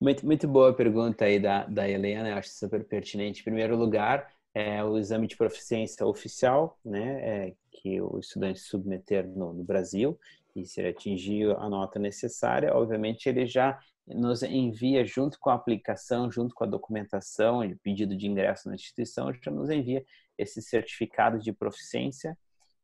[0.00, 3.40] Muito, muito boa pergunta aí da, da Helena, eu acho super pertinente.
[3.40, 7.20] Em primeiro lugar, é o exame de proficiência oficial, né?
[7.20, 10.18] É, que o estudante submeter no, no Brasil
[10.56, 15.54] e se ele atingir a nota necessária, obviamente ele já nos envia junto com a
[15.54, 20.04] aplicação, junto com a documentação e pedido de ingresso na instituição, já nos envia
[20.38, 22.38] esse certificado de proficiência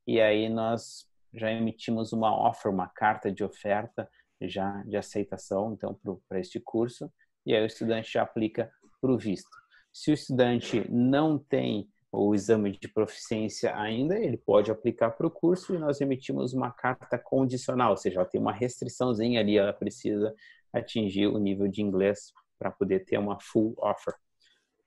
[0.06, 4.08] e aí nós já emitimos uma offer, uma carta de oferta
[4.40, 7.12] já de aceitação então para este curso
[7.46, 9.50] e aí o estudante já aplica para o visto.
[9.92, 15.30] Se o estudante não tem o exame de proficiência ainda, ele pode aplicar para o
[15.30, 19.72] curso e nós emitimos uma carta condicional, ou seja, ela tem uma restriçãozinha ali, ela
[19.72, 20.34] precisa
[20.72, 24.14] atingir o nível de inglês para poder ter uma full offer.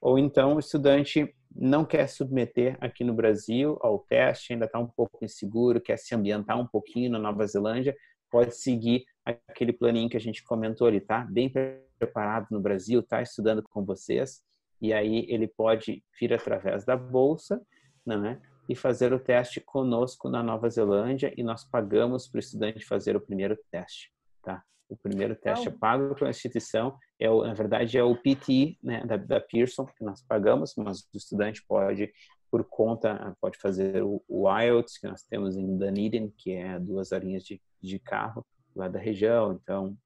[0.01, 4.87] Ou então o estudante não quer submeter aqui no Brasil ao teste, ainda está um
[4.87, 7.95] pouco inseguro, quer se ambientar um pouquinho na Nova Zelândia,
[8.29, 11.25] pode seguir aquele planinho que a gente comentou ali, tá?
[11.29, 11.51] Bem
[11.97, 14.43] preparado no Brasil, tá estudando com vocês,
[14.81, 17.61] e aí ele pode vir através da bolsa,
[18.05, 18.41] né?
[18.67, 23.15] E fazer o teste conosco na Nova Zelândia e nós pagamos para o estudante fazer
[23.15, 24.63] o primeiro teste, tá?
[24.87, 29.03] O primeiro teste é pago pela instituição, é o, na verdade é o PT né,
[29.05, 32.11] da, da, Pearson que nós pagamos, mas o estudante pode,
[32.51, 37.11] por conta, pode fazer o, o IELTS, que nós temos em Dunedin, que é duas
[37.11, 38.45] horinhas de, de carro
[38.75, 39.53] lá da região.
[39.53, 39.97] Então,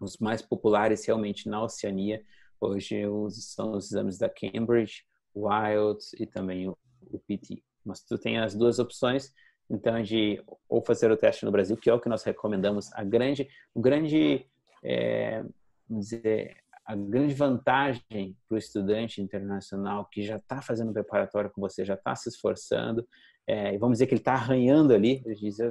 [0.00, 2.22] os mais populares realmente na Oceania
[2.60, 7.62] hoje são os exames da Cambridge, o IELTS e também o, o PT.
[7.84, 9.32] Mas tu tem as duas opções
[9.68, 12.92] então de ou fazer o teste no Brasil, que é o que nós recomendamos.
[12.92, 14.46] A grande, o grande,
[14.82, 15.44] é,
[15.88, 21.84] dizer, a grande vantagem para o estudante internacional que já está fazendo preparatório com você,
[21.84, 23.06] já está se esforçando,
[23.46, 25.22] é, e vamos dizer que ele está arranhando ali,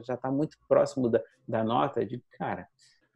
[0.03, 2.67] já está muito próximo da, da nota, de cara,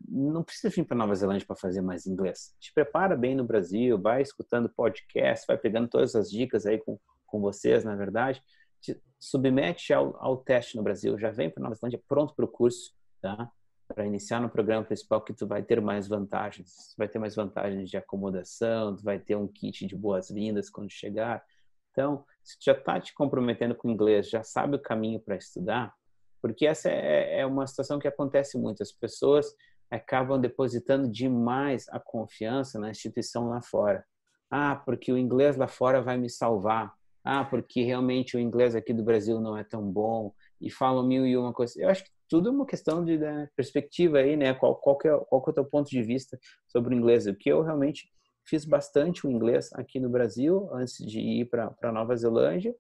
[0.08, 2.56] não precisa vir para Nova Zelândia para fazer mais inglês.
[2.60, 6.98] Te prepara bem no Brasil, vai escutando podcast, vai pegando todas as dicas aí com,
[7.26, 8.42] com vocês, na verdade,
[8.82, 12.48] te submete ao, ao teste no Brasil, já vem para Nova Zelândia pronto para o
[12.48, 13.52] curso, tá?
[13.94, 17.90] para iniciar no programa principal que tu vai ter mais vantagens, vai ter mais vantagens
[17.90, 21.44] de acomodação, tu vai ter um kit de boas-vindas quando chegar.
[21.92, 25.36] Então, se tu já está te comprometendo com o inglês, já sabe o caminho para
[25.36, 25.92] estudar,
[26.40, 28.84] porque essa é, é uma situação que acontece muito.
[28.84, 29.56] As pessoas
[29.90, 34.06] acabam depositando demais a confiança na instituição lá fora.
[34.52, 36.94] Ah, porque o inglês lá fora vai me salvar.
[37.24, 40.34] Ah, porque realmente o inglês aqui do Brasil não é tão bom.
[40.62, 41.76] E falam mil e uma coisas.
[41.78, 44.54] Eu acho que tudo é uma questão de né, perspectiva aí, né?
[44.54, 47.26] Qual, qual, que é, qual que é o teu ponto de vista sobre o inglês?
[47.28, 48.10] O que eu realmente
[48.46, 52.76] fiz bastante o inglês aqui no Brasil antes de ir para Nova Zelândia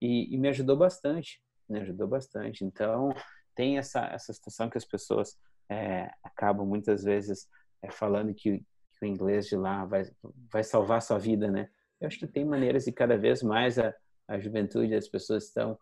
[0.00, 2.64] e, e, me ajudou bastante, me ajudou bastante.
[2.64, 3.14] Então
[3.54, 5.36] tem essa essa situação que as pessoas
[5.68, 7.48] é, acabam muitas vezes
[7.82, 10.04] é, falando que, que, o inglês de lá vai
[10.52, 11.68] vai salvar a sua vida, né?
[12.04, 13.94] Eu acho que tem maneiras e cada vez mais a,
[14.28, 15.78] a juventude, as pessoas estão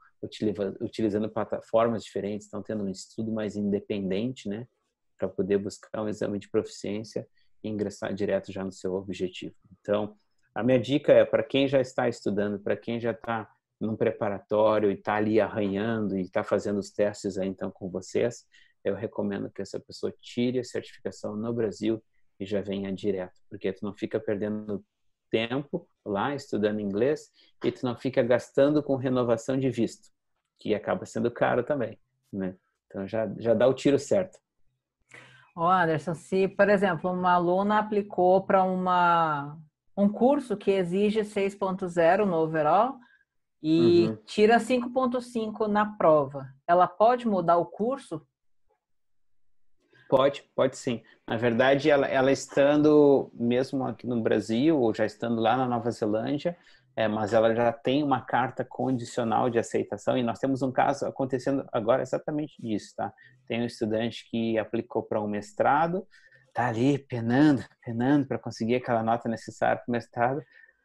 [0.81, 4.69] utilizando plataformas diferentes, estão tendo um estudo mais independente, né,
[5.19, 7.27] para poder buscar um exame de proficiência
[7.63, 9.55] e ingressar direto já no seu objetivo.
[9.81, 10.17] Então,
[10.55, 14.93] a minha dica é para quem já está estudando, para quem já está num preparatório
[14.93, 18.47] e está ali arranhando e está fazendo os testes aí então com vocês,
[18.85, 22.01] eu recomendo que essa pessoa tire a certificação no Brasil
[22.39, 24.85] e já venha direto, porque tu não fica perdendo
[25.33, 27.33] tempo lá estudando inglês
[27.65, 30.11] e tu não fica gastando com renovação de visto,
[30.61, 31.99] que acaba sendo caro também,
[32.33, 32.55] né?
[32.87, 34.39] Então já, já dá o tiro certo.
[35.57, 39.59] Ô Anderson, se, por exemplo, uma aluna aplicou para uma
[39.97, 42.99] um curso que exige 6.0 no overall
[43.63, 44.17] e uhum.
[44.25, 48.27] tira 5.5 na prova, ela pode mudar o curso
[50.13, 51.03] Pode, pode sim.
[51.27, 55.91] Na verdade, ela, ela estando mesmo aqui no Brasil ou já estando lá na Nova
[55.91, 56.55] Zelândia,
[56.95, 61.07] é, mas ela já tem uma carta condicional de aceitação e nós temos um caso
[61.07, 63.11] acontecendo agora exatamente disso, tá?
[63.49, 66.07] Tem um estudante que aplicou para um mestrado,
[66.53, 70.43] tá ali penando, penando para conseguir aquela nota necessária para o mestrado,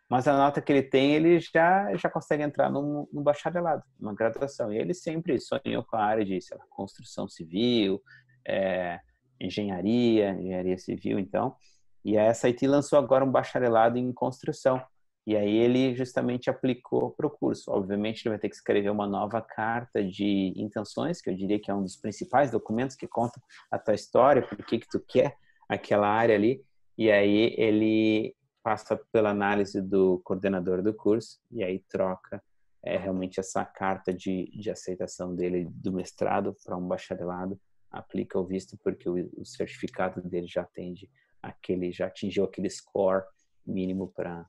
[0.10, 4.16] mas a nota que ele tem, ele já já consegue entrar no, no bacharelado, numa
[4.16, 4.72] graduação.
[4.72, 8.02] E ele sempre sonhou com a área de lá, construção civil,
[8.48, 9.02] é,
[9.40, 11.56] engenharia, engenharia civil, então.
[12.04, 14.82] E a SIT lançou agora um bacharelado em construção.
[15.26, 17.70] E aí ele justamente aplicou para o curso.
[17.70, 21.70] Obviamente ele vai ter que escrever uma nova carta de intenções, que eu diria que
[21.70, 25.36] é um dos principais documentos que conta a tua história, por que que tu quer
[25.68, 26.64] aquela área ali.
[26.98, 32.42] E aí ele passa pela análise do coordenador do curso e aí troca
[32.84, 37.60] é, realmente essa carta de, de aceitação dele do mestrado para um bacharelado
[37.92, 41.10] aplica o visto porque o, o certificado dele já atende
[41.42, 43.24] aquele, já atingiu aquele score
[43.66, 44.48] mínimo para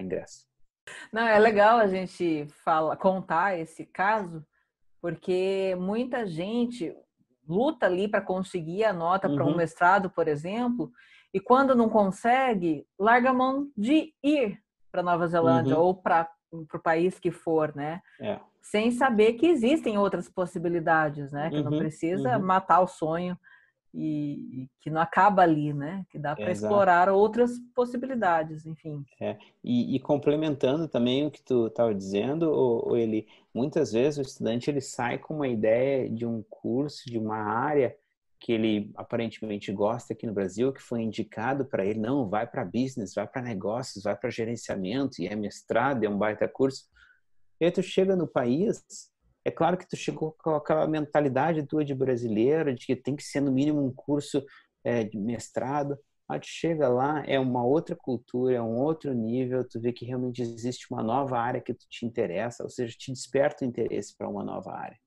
[0.00, 0.46] ingresso.
[1.12, 4.46] Não, é legal a gente fala, contar esse caso,
[5.00, 6.94] porque muita gente
[7.48, 9.34] luta ali para conseguir a nota uhum.
[9.34, 10.90] para um mestrado, por exemplo,
[11.32, 15.82] e quando não consegue, larga a mão de ir para Nova Zelândia uhum.
[15.82, 16.28] ou para
[16.60, 18.00] o país que for, né?
[18.20, 18.38] É
[18.70, 21.50] sem saber que existem outras possibilidades, né?
[21.50, 22.44] Que uhum, não precisa uhum.
[22.44, 23.38] matar o sonho
[23.94, 26.04] e, e, que não acaba ali, né?
[26.10, 29.04] Que dá para explorar outras possibilidades, enfim.
[29.20, 29.36] É.
[29.62, 34.68] E, e, complementando também o que tu estava dizendo, ou, ele muitas vezes o estudante
[34.68, 37.96] ele sai com uma ideia de um curso, de uma área
[38.38, 42.64] que ele aparentemente gosta aqui no Brasil, que foi indicado para ele, não, vai para
[42.64, 46.84] business, vai para negócios, vai para gerenciamento, e é mestrado, é um baita curso.
[47.60, 48.84] E aí tu chega no país,
[49.44, 53.22] é claro que tu chegou com aquela mentalidade tua de brasileiro, de que tem que
[53.22, 54.44] ser no mínimo um curso
[54.84, 55.98] é, de mestrado.
[56.28, 60.04] Aí tu chega lá, é uma outra cultura, é um outro nível, tu vê que
[60.04, 64.14] realmente existe uma nova área que tu te interessa, ou seja, te desperta o interesse
[64.16, 64.98] para uma nova área.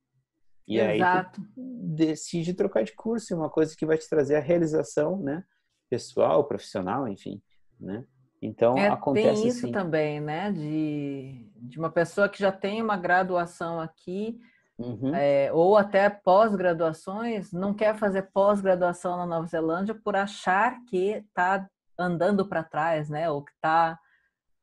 [0.70, 1.41] E Exato.
[1.41, 5.43] aí decide trocar de curso, é uma coisa que vai te trazer a realização, né,
[5.89, 7.41] pessoal, profissional, enfim,
[7.80, 8.05] né?
[8.41, 9.72] Então é, acontece tem isso assim.
[9.72, 10.51] também, né?
[10.51, 14.39] De, de uma pessoa que já tem uma graduação aqui
[14.78, 15.13] uhum.
[15.13, 21.67] é, ou até pós-graduações não quer fazer pós-graduação na Nova Zelândia por achar que está
[21.97, 23.30] andando para trás, né?
[23.30, 23.99] Ou que está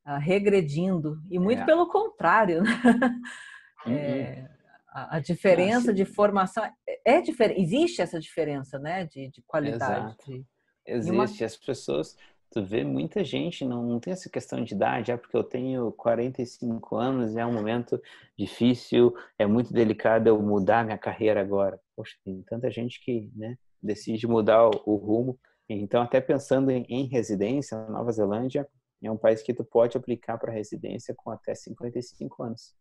[0.07, 1.67] uh, ah, regredindo e muito é.
[1.67, 2.71] pelo contrário, né?
[3.87, 3.93] Uhum.
[3.93, 4.51] É,
[4.97, 7.61] a, a, diferença de formação é, é diferente.
[7.61, 9.05] Existe essa diferença, né?
[9.05, 10.17] De, de qualidade.
[10.87, 11.13] Existe.
[11.13, 11.25] Uma...
[11.25, 12.17] As pessoas
[12.51, 15.93] tu vê muita gente, não, não tem essa questão de idade, é porque eu tenho
[15.93, 18.01] 45 anos, é um momento
[18.39, 21.79] difícil, é muito delicado eu mudar minha carreira agora.
[21.95, 25.39] Poxa, tem tanta gente que né, decide mudar o, o rumo.
[25.69, 28.67] Então, até pensando em, em residência, Nova Zelândia
[29.03, 32.75] é um país que tu pode aplicar para residência com até 55 anos.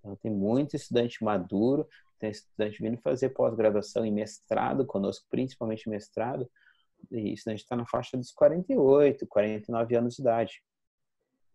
[0.00, 1.86] Então, tem muito estudante maduro,
[2.18, 6.50] tem estudante vindo fazer pós-graduação e mestrado conosco, principalmente mestrado,
[7.10, 10.62] e estudante está na faixa dos 48, 49 anos de idade.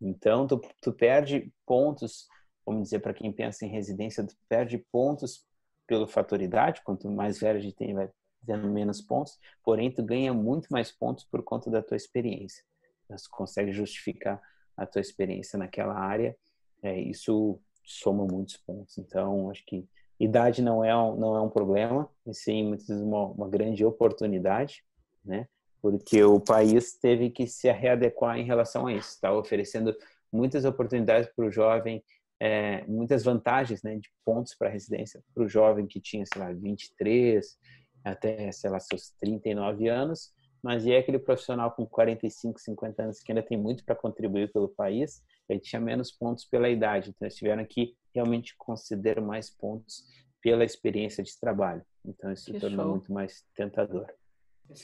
[0.01, 2.27] Então, tu, tu perde pontos,
[2.65, 5.45] vamos dizer, para quem pensa em residência, tu perde pontos
[5.87, 8.09] pelo fator idade, quanto mais velho a gente tem, vai
[8.45, 12.63] tendo menos pontos, porém, tu ganha muito mais pontos por conta da tua experiência.
[13.05, 14.41] Então, tu consegue justificar
[14.77, 16.35] a tua experiência naquela área,
[16.83, 18.97] é, isso soma muitos pontos.
[18.97, 19.87] Então, acho que
[20.19, 23.85] idade não é um, não é um problema, e sim muitas vezes uma, uma grande
[23.85, 24.83] oportunidade,
[25.23, 25.47] né?
[25.81, 29.95] Porque o país teve que se readequar em relação a isso, está oferecendo
[30.31, 32.03] muitas oportunidades para o jovem,
[32.39, 36.51] é, muitas vantagens, né, de pontos para residência para o jovem que tinha, sei lá,
[36.51, 37.57] 23
[38.03, 43.31] até, sei lá, seus 39 anos, mas é aquele profissional com 45, 50 anos que
[43.31, 47.35] ainda tem muito para contribuir pelo país, ele tinha menos pontos pela idade, então eles
[47.35, 50.03] tiveram que realmente considerar mais pontos
[50.41, 51.83] pela experiência de trabalho.
[52.05, 54.07] Então isso se tornou muito mais tentador.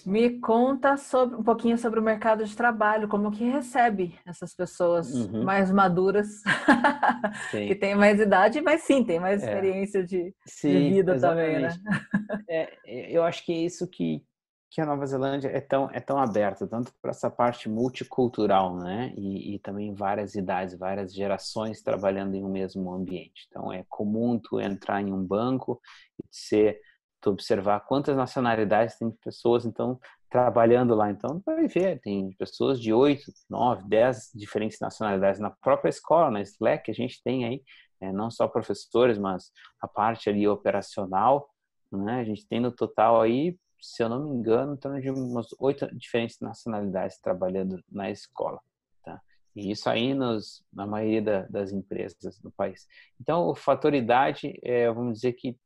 [0.05, 5.11] Me conta sobre, um pouquinho sobre o mercado de trabalho, como que recebe essas pessoas
[5.11, 5.43] uhum.
[5.43, 6.27] mais maduras,
[7.49, 9.45] que têm mais idade, mas sim, tem mais é.
[9.45, 11.83] experiência de, sim, de vida exatamente.
[11.83, 12.67] também, né?
[12.85, 14.23] é, eu acho que é isso que,
[14.71, 19.13] que a Nova Zelândia é tão, é tão aberta, tanto para essa parte multicultural, né?
[19.17, 23.47] E, e, também várias idades, várias gerações trabalhando em um mesmo ambiente.
[23.49, 25.81] Então, é comum tu entrar em um banco
[26.17, 26.79] e ser
[27.19, 29.99] tu observar quantas nacionalidades tem pessoas então
[30.29, 31.11] trabalhando lá.
[31.11, 36.41] Então, vai ver, tem pessoas de oito, nove, dez diferentes nacionalidades na própria escola, na
[36.41, 37.61] Slack, a gente tem aí,
[37.99, 39.51] é, não só professores, mas
[39.81, 41.49] a parte ali operacional,
[41.91, 42.21] né?
[42.21, 45.47] A gente tem no total aí, se eu não me engano, em torno de umas
[45.59, 48.61] oito diferentes nacionalidades trabalhando na escola.
[49.03, 49.19] Tá?
[49.55, 52.87] E isso aí nos, na maioria da, das empresas do país.
[53.19, 55.57] Então, o fator idade, é, vamos dizer que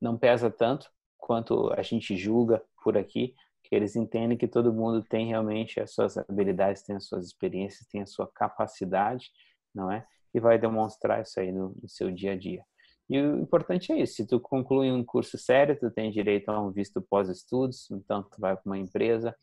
[0.00, 5.02] não pesa tanto quanto a gente julga por aqui, que eles entendem que todo mundo
[5.02, 9.30] tem realmente as suas habilidades, tem as suas experiências, tem a sua capacidade,
[9.74, 10.06] não é?
[10.32, 12.64] E vai demonstrar isso aí no, no seu dia a dia.
[13.08, 16.60] E o importante é isso, se tu conclui um curso sério, tu tem direito a
[16.60, 19.34] um visto pós-estudos, então tu vai para uma empresa,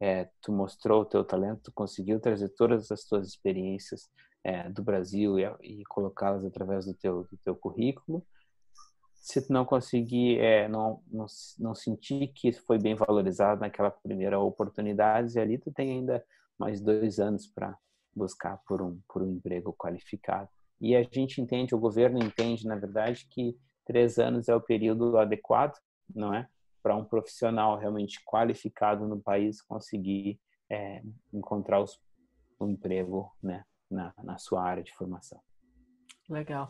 [0.00, 4.08] é, tu mostrou o teu talento, tu conseguiu trazer todas as tuas experiências
[4.44, 8.24] é, do Brasil e, e colocá-las através do teu, do teu currículo,
[9.20, 11.26] se tu não conseguir, é, não, não,
[11.58, 16.24] não sentir que foi bem valorizado naquela primeira oportunidade, ali tu tem ainda
[16.58, 17.76] mais dois anos para
[18.14, 20.48] buscar por um, por um emprego qualificado.
[20.80, 25.18] E a gente entende, o governo entende, na verdade, que três anos é o período
[25.18, 25.76] adequado,
[26.14, 26.48] não é?
[26.82, 31.02] Para um profissional realmente qualificado no país conseguir é,
[31.32, 32.00] encontrar os,
[32.60, 35.40] um emprego né, na, na sua área de formação.
[36.28, 36.68] Legal.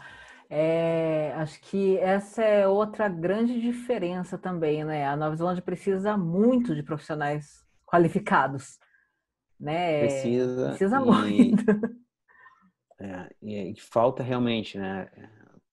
[0.48, 5.06] É, acho que essa é outra grande diferença também, né?
[5.06, 8.78] A Nova Zelândia precisa muito de profissionais qualificados,
[9.60, 10.00] né?
[10.00, 10.68] Precisa.
[10.70, 11.64] Precisa muito.
[13.00, 15.10] É, e, falta realmente, né?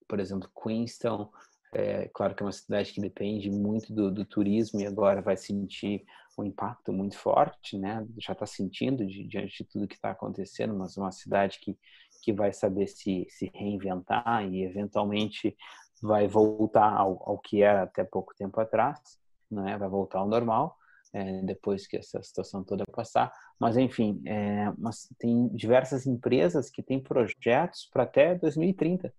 [0.08, 1.30] Por exemplo, Queenstown,
[1.74, 5.36] é claro que é uma cidade que depende muito do, do turismo e agora vai
[5.36, 6.04] sentir
[6.38, 8.06] um impacto muito forte, né?
[8.18, 11.76] Já está sentindo de, diante de tudo que está acontecendo, mas uma cidade que
[12.22, 15.56] que vai saber se, se reinventar e eventualmente
[16.02, 19.18] vai voltar ao, ao que era até pouco tempo atrás,
[19.50, 19.76] né?
[19.76, 20.76] vai voltar ao normal
[21.12, 23.32] é, depois que essa situação toda passar.
[23.58, 29.12] Mas, enfim, é, mas tem diversas empresas que têm projetos para até 2030.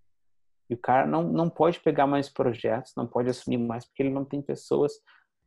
[0.68, 4.10] E o cara não, não pode pegar mais projetos, não pode assumir mais, porque ele
[4.10, 4.92] não tem pessoas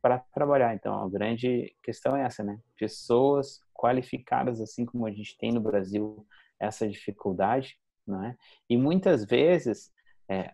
[0.02, 0.74] para trabalhar.
[0.74, 2.58] Então, a grande questão é essa, né?
[2.76, 6.26] Pessoas qualificadas, assim como a gente tem no Brasil,
[6.60, 8.36] essa dificuldade, não é?
[8.68, 9.90] E muitas vezes
[10.28, 10.52] é,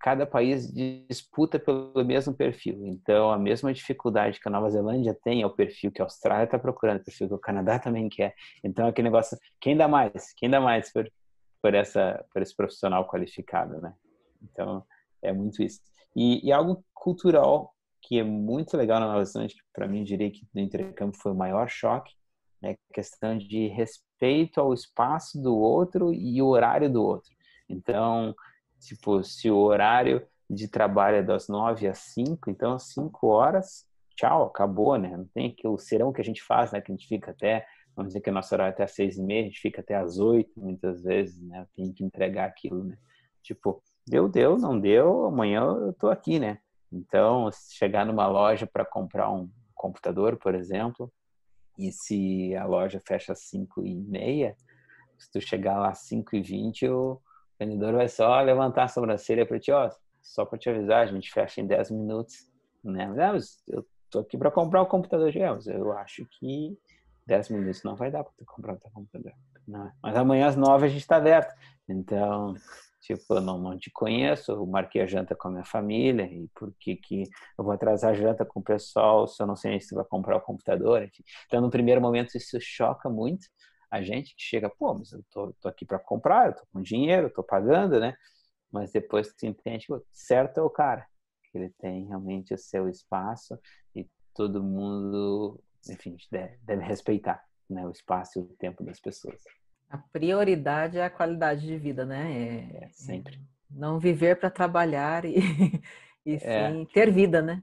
[0.00, 2.86] cada país disputa pelo mesmo perfil.
[2.86, 6.44] Então, a mesma dificuldade que a Nova Zelândia tem é o perfil que a Austrália
[6.44, 8.34] está procurando, o perfil que o Canadá também quer.
[8.62, 10.32] Então, aquele negócio, quem dá mais?
[10.36, 11.10] Quem dá mais por,
[11.62, 13.94] por, essa, por esse profissional qualificado, né?
[14.42, 14.84] Então,
[15.22, 15.80] é muito isso.
[16.14, 20.30] E, e algo cultural que é muito legal na Nova Zelândia, que para mim, diria
[20.30, 22.12] que no intercâmbio foi o maior choque,
[22.62, 27.30] é a questão de respeito ao espaço do outro e o horário do outro.
[27.68, 28.34] Então,
[28.86, 33.86] tipo, se o horário de trabalho é das nove às cinco, então às cinco horas,
[34.16, 35.16] tchau, acabou, né?
[35.16, 36.80] Não tem aquele serão que a gente faz, né?
[36.80, 37.66] Que a gente fica até
[37.96, 39.80] vamos dizer que o nosso horário é até às seis e meia, a gente fica
[39.80, 41.66] até às oito, muitas vezes, né?
[41.74, 42.98] Tem que entregar aquilo, né?
[43.42, 46.58] Tipo, deu, deu, não deu, amanhã eu tô aqui, né?
[46.92, 51.12] Então, se chegar numa loja para comprar um computador, por exemplo,
[51.78, 54.56] e se a loja fecha às cinco e meia,
[55.18, 56.86] se tu chegar lá às cinco e vinte,
[57.60, 59.90] o vendedor vai só levantar a sobrancelha para ti, ó,
[60.22, 62.50] só para te avisar, a gente fecha em dez minutos,
[62.82, 63.06] né?
[63.06, 66.78] Mas eu tô aqui para comprar o computador de Elvis, eu acho que
[67.26, 69.32] 10 minutos não vai dar para tu comprar o teu computador.
[69.66, 69.90] Não.
[70.02, 71.54] Mas amanhã às 9 a gente está aberto.
[71.88, 72.54] Então,
[73.00, 76.48] tipo, eu não, não te conheço, eu marquei a janta com a minha família, e
[76.54, 77.22] por que que
[77.58, 80.04] eu vou atrasar a janta com o pessoal se eu não sei se você vai
[80.04, 81.02] comprar o computador?
[81.02, 81.22] Enfim.
[81.46, 83.46] Então, no primeiro momento, isso choca muito
[83.94, 86.82] a gente, que chega, pô, mas eu tô, tô aqui para comprar, eu tô com
[86.82, 88.16] dinheiro, eu tô pagando, né?
[88.70, 91.06] Mas depois tu entende, certo é o cara,
[91.44, 93.56] que ele tem realmente o seu espaço
[93.94, 99.40] e todo mundo enfim, deve, deve respeitar né, o espaço e o tempo das pessoas.
[99.88, 102.32] A prioridade é a qualidade de vida, né?
[102.32, 103.40] É, é sempre.
[103.70, 105.36] Não viver para trabalhar e,
[106.26, 106.70] e é.
[106.72, 107.62] sim ter vida, né?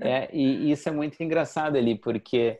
[0.00, 2.58] é, e isso é muito engraçado ali, porque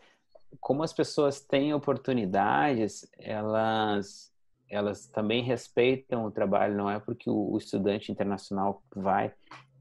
[0.60, 4.30] como as pessoas têm oportunidades, elas
[4.68, 9.34] elas também respeitam o trabalho, não é porque o, o estudante internacional vai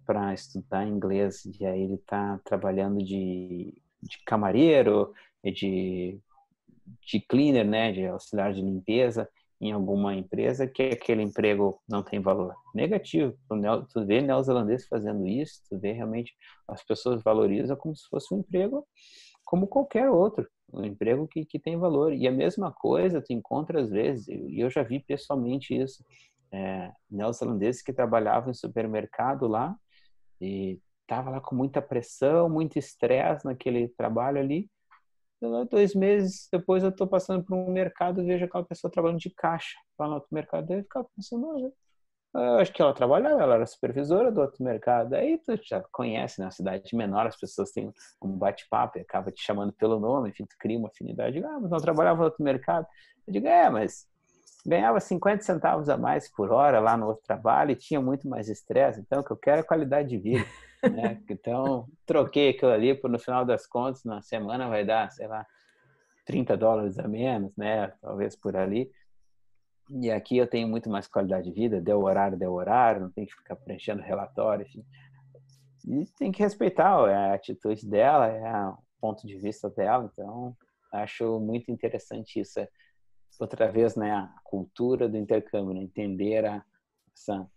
[0.04, 5.14] para estudar inglês e aí ele está trabalhando de de camareiro,
[5.44, 6.20] de,
[7.06, 9.30] de cleaner, né, de auxiliar de limpeza
[9.62, 13.38] em alguma empresa, que aquele emprego não tem valor negativo.
[13.92, 16.34] Tu vê neozelandês fazendo isso, tu vê realmente
[16.68, 18.88] as pessoas valorizam como se fosse um emprego
[19.44, 22.14] como qualquer outro, um emprego que, que tem valor.
[22.14, 26.04] E a mesma coisa tu encontra às vezes, e eu já vi pessoalmente isso,
[26.52, 29.76] é, neozelandeses que trabalhavam em supermercado lá
[30.42, 34.70] e estava lá com muita pressão, muito estresse naquele trabalho ali.
[35.70, 39.30] Dois meses depois eu estou passando por um mercado e vejo aquela pessoa trabalhando de
[39.30, 40.72] caixa lá no outro mercado.
[40.72, 41.74] Eu ficava pensando,
[42.34, 45.14] eu acho que ela trabalhava, ela era supervisora do outro mercado.
[45.14, 46.52] Aí tu já conhece, na né?
[46.52, 50.56] cidade menor, as pessoas têm um bate-papo e acaba te chamando pelo nome, enfim, tu
[50.60, 51.44] cria uma afinidade.
[51.44, 52.86] Ah, mas não trabalhava no outro mercado.
[53.26, 54.08] Eu digo, é, mas
[54.66, 58.48] ganhava 50 centavos a mais por hora lá no outro trabalho e tinha muito mais
[58.48, 59.00] estresse.
[59.00, 60.46] Então, o que eu quero é qualidade de vida.
[60.82, 61.22] Né?
[61.30, 65.46] Então, troquei aquilo ali, por no final das contas, na semana vai dar, sei lá,
[66.26, 67.92] 30 dólares a menos, né?
[68.02, 68.90] Talvez por ali.
[69.90, 73.26] E aqui eu tenho muito mais qualidade de vida, deu horário, deu horário, não tem
[73.26, 74.86] que ficar preenchendo relatório, enfim.
[75.88, 80.56] E tem que respeitar é a atitude dela, é o ponto de vista dela, então
[80.94, 82.60] acho muito interessante isso.
[83.40, 85.82] Outra vez, né, a cultura do intercâmbio, né?
[85.82, 86.64] entender a,
[87.14, 87.50] essa,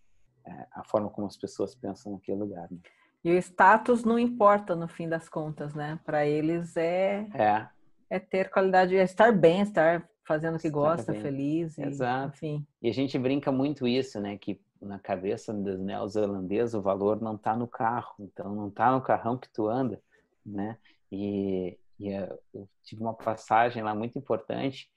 [0.46, 2.70] é, a forma como as pessoas pensam naquele lugar.
[2.70, 2.78] Né?
[3.24, 5.98] E o status não importa no fim das contas, né?
[6.04, 7.68] Para eles é, é
[8.12, 12.36] é ter qualidade, é estar bem, estar fazendo o que gosta, feliz, e, Exato.
[12.36, 12.66] enfim.
[12.80, 14.36] E a gente brinca muito isso, né?
[14.38, 19.00] Que na cabeça dos neozelandeses o valor não está no carro, então não está no
[19.00, 20.00] carrão que tu anda,
[20.44, 20.78] né?
[21.10, 24.90] E, e eu tive uma passagem lá muito importante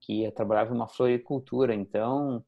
[0.00, 2.44] que eu trabalhava em uma floricultura, então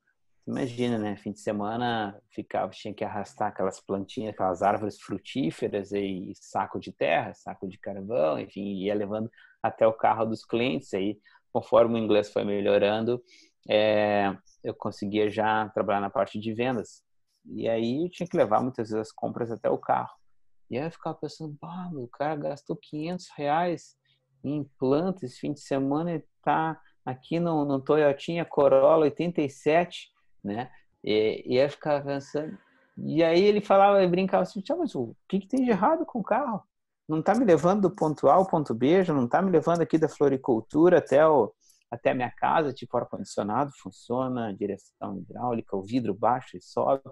[0.47, 1.17] Imagina, né?
[1.17, 6.93] Fim de semana ficava, tinha que arrastar aquelas plantinhas, aquelas árvores frutíferas e saco de
[6.93, 9.29] terra, saco de carvão, enfim, ia levando
[9.61, 10.95] até o carro dos clientes.
[10.95, 11.19] Aí,
[11.57, 13.23] conforme o inglês foi melhorando,
[13.67, 17.03] é, eu conseguia já trabalhar na parte de vendas.
[17.47, 20.15] E aí eu tinha que levar muitas vezes as compras até o carro.
[20.71, 21.57] E aí eu ficava pensando,
[21.95, 23.97] o cara gastou 500 reais
[24.45, 30.13] em plantas esse fim de semana e tá aqui no, no Toyotinha Corolla 87
[30.45, 30.71] né?
[31.03, 32.59] E, e eu ficava pensando.
[32.99, 36.19] E aí ele falava, ele brincava assim, mas o que, que tem de errado com
[36.19, 36.63] o carro?
[37.09, 39.81] Não está me levando do ponto A ao ponto B, já não está me levando
[39.81, 41.53] aqui da floricultura até, o,
[41.91, 47.03] até a minha casa, tipo ar-condicionado, funciona, direção hidráulica, o vidro baixo e sobe.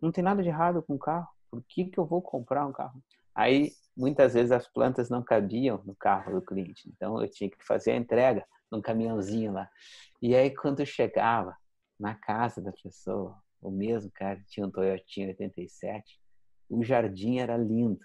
[0.00, 1.28] Não tem nada de errado com o carro.
[1.50, 3.02] Por que, que eu vou comprar um carro?
[3.34, 6.88] Aí, muitas vezes, as plantas não cabiam no carro do cliente.
[6.88, 9.68] Então, eu tinha que fazer a entrega num caminhãozinho lá.
[10.22, 11.54] E aí, quando chegava,
[12.00, 13.36] na casa da pessoa.
[13.60, 16.18] O mesmo cara tinha um Toyotinha 87.
[16.70, 18.00] O jardim era lindo.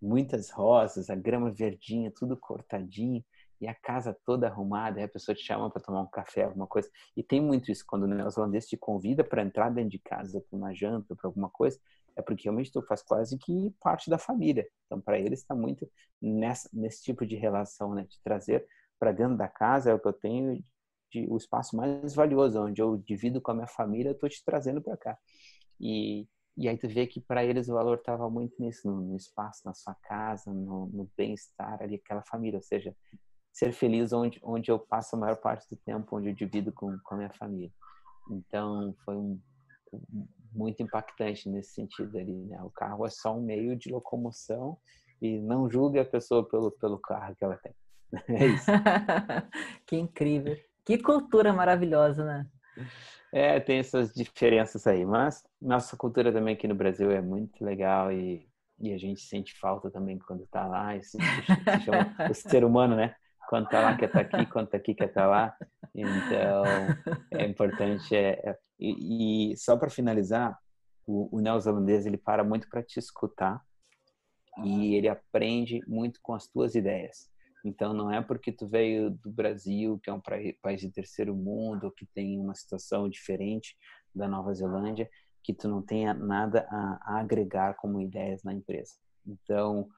[0.00, 3.24] Muitas rosas, a grama verdinha, tudo cortadinho
[3.60, 5.02] e a casa toda arrumada.
[5.02, 6.90] A pessoa te chama para tomar um café, alguma coisa.
[7.16, 10.56] E tem muito isso quando o neozelandês te convida para entrar dentro de casa para
[10.56, 11.78] uma janta, para alguma coisa.
[12.14, 14.66] É porque realmente tu faz quase que parte da família.
[14.86, 15.90] Então, para eles está muito
[16.20, 18.06] nessa, nesse tipo de relação, né?
[18.08, 18.66] De trazer
[18.98, 20.62] para dentro da casa é o que eu tenho
[21.10, 24.42] de, o espaço mais valioso, onde eu divido com a minha família, eu estou te
[24.44, 25.18] trazendo para cá.
[25.80, 26.26] E,
[26.56, 29.62] e aí tu vê que para eles o valor estava muito nisso, no, no, espaço,
[29.64, 32.56] na sua casa, no, no bem-estar ali, aquela família.
[32.56, 32.96] Ou seja,
[33.52, 36.98] ser feliz onde, onde eu passo a maior parte do tempo, onde eu divido com,
[37.04, 37.70] com a minha família.
[38.30, 39.38] Então, foi um,
[40.52, 42.62] muito impactante nesse sentido ali, né?
[42.62, 44.78] O carro é só um meio de locomoção
[45.20, 47.74] e não julgue a pessoa pelo, pelo carro que ela tem.
[48.28, 48.70] É isso.
[49.86, 50.56] que incrível.
[50.84, 52.46] Que cultura maravilhosa, né?
[53.32, 58.12] É, tem essas diferenças aí, mas nossa cultura também aqui no Brasil é muito legal
[58.12, 58.48] e,
[58.78, 63.14] e a gente sente falta também quando tá lá, se, se chama ser humano, né?
[63.48, 65.56] Quando tá lá quer tá aqui, quando tá aqui quer tá lá.
[65.94, 66.64] Então,
[67.32, 68.14] é importante.
[68.14, 70.58] É, é e, e, só para finalizar,
[71.06, 73.62] o, o neozelandês ele para muito para te escutar
[74.64, 77.30] e ele aprende muito com as tuas ideias.
[77.66, 80.22] Então, não é porque tu veio do Brasil, que é um
[80.62, 83.76] país de terceiro mundo, que tem uma situação diferente
[84.14, 85.10] da Nova Zelândia,
[85.42, 88.94] que tu não tenha nada a, agregar como ideias na empresa.
[89.26, 89.88] Então,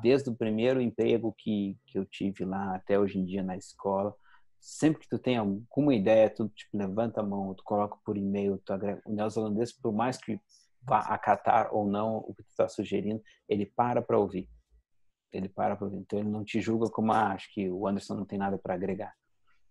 [0.00, 4.14] desde o primeiro emprego que, que eu tive lá até hoje em dia na escola,
[4.60, 8.62] sempre que tu tem alguma ideia, tu tipo, levanta a mão, tu coloca por e-mail,
[8.64, 9.02] tu agrega.
[9.04, 10.40] o neozelandês, por mais que
[10.80, 14.48] vá acatar ou não o que tu está sugerindo, ele para para ouvir
[15.36, 18.38] ele para então ele não te julga como ah, acho que o Anderson não tem
[18.38, 19.14] nada para agregar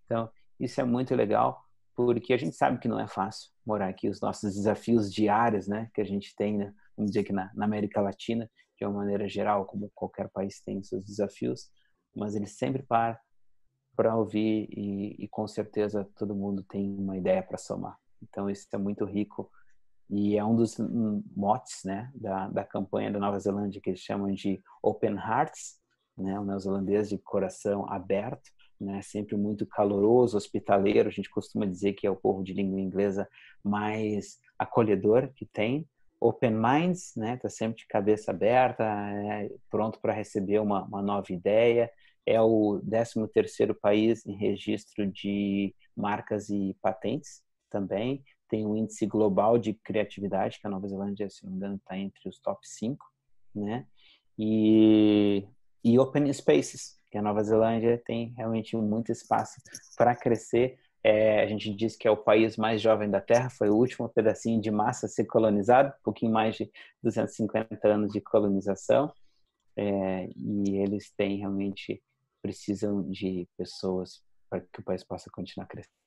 [0.05, 1.63] então isso é muito legal
[1.95, 5.89] porque a gente sabe que não é fácil morar aqui os nossos desafios diários né
[5.93, 6.73] que a gente tem né?
[6.95, 10.83] vamos dizer que na, na, América Latina de uma maneira geral como qualquer país tem
[10.83, 11.69] seus desafios
[12.15, 13.19] mas ele sempre para
[13.95, 18.67] para ouvir e, e com certeza todo mundo tem uma ideia para somar então isso
[18.73, 19.49] é muito rico
[20.09, 20.77] e é um dos
[21.35, 25.79] motes né, da, da campanha da Nova Zelândia que eles chamam de Open Hearts,
[26.17, 31.09] né, o neozelandês de coração aberto, né, sempre muito caloroso, hospitaleiro.
[31.09, 33.27] A gente costuma dizer que é o povo de língua inglesa
[33.63, 35.87] mais acolhedor que tem.
[36.19, 41.31] Open Minds, né, tá sempre de cabeça aberta, é pronto para receber uma, uma nova
[41.33, 41.91] ideia.
[42.25, 48.23] É o 13 terceiro país em registro de marcas e patentes também
[48.55, 51.97] tem um índice global de criatividade, que a Nova Zelândia, se não me engano, está
[51.97, 53.05] entre os top 5,
[53.53, 53.85] né?
[54.39, 55.45] E,
[55.83, 59.59] e open spaces, que a Nova Zelândia tem realmente muito espaço
[59.97, 60.79] para crescer.
[61.03, 64.07] É, a gente diz que é o país mais jovem da Terra, foi o último
[64.07, 66.71] pedacinho de massa a ser colonizado, um pouquinho mais de
[67.03, 69.11] 250 anos de colonização,
[69.75, 72.01] é, e eles têm realmente
[72.41, 76.04] precisam de pessoas para que o país possa continuar crescendo.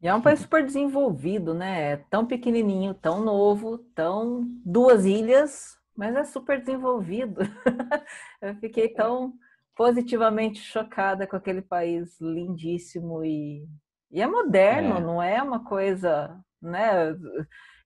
[0.00, 1.92] E é um país super desenvolvido, né?
[1.92, 7.40] É tão pequenininho, tão novo, tão duas ilhas, mas é super desenvolvido.
[8.40, 9.34] Eu fiquei tão
[9.74, 13.66] positivamente chocada com aquele país lindíssimo e,
[14.10, 15.00] e é moderno, é.
[15.00, 17.14] não é uma coisa, né,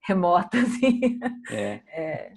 [0.02, 1.18] remota assim.
[1.50, 1.80] É.
[1.86, 2.32] é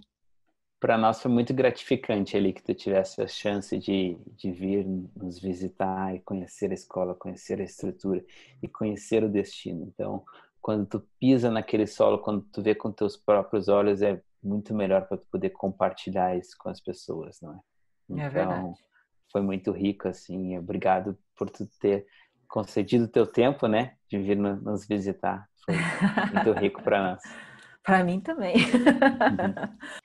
[0.86, 5.40] para nós foi muito gratificante ali que tu tivesse a chance de, de vir nos
[5.40, 8.24] visitar e conhecer a escola, conhecer a estrutura
[8.62, 9.92] e conhecer o destino.
[9.92, 10.24] Então,
[10.62, 15.08] quando tu pisa naquele solo, quando tu vê com teus próprios olhos, é muito melhor
[15.08, 17.56] para tu poder compartilhar isso com as pessoas, não é?
[18.22, 20.56] é então, é foi muito rico assim.
[20.56, 22.06] Obrigado por tu ter
[22.48, 25.50] concedido o teu tempo, né, de vir nos visitar.
[25.66, 25.74] Foi
[26.32, 27.24] muito rico para nós.
[27.82, 28.56] Para mim também.
[28.56, 29.78] Uhum.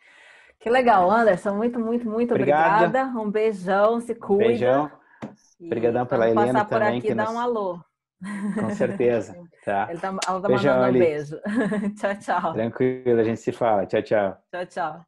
[0.60, 1.54] Que legal, Anderson.
[1.54, 2.84] Muito, muito, muito Obrigada.
[2.86, 3.18] obrigada.
[3.18, 4.44] Um beijão, se cuida.
[4.44, 4.90] Beijão.
[5.60, 7.34] Obrigadão pela Helena passar por aqui e dar nos...
[7.34, 7.80] um alô.
[8.54, 9.36] Com certeza.
[9.62, 9.88] Tá.
[9.90, 11.36] Ele tá, ela tá Beijão, mandando um beijo.
[12.00, 12.52] tchau, tchau.
[12.54, 13.84] Tranquilo, a gente se fala.
[13.84, 14.38] Tchau, tchau.
[14.50, 15.04] Tchau, tchau.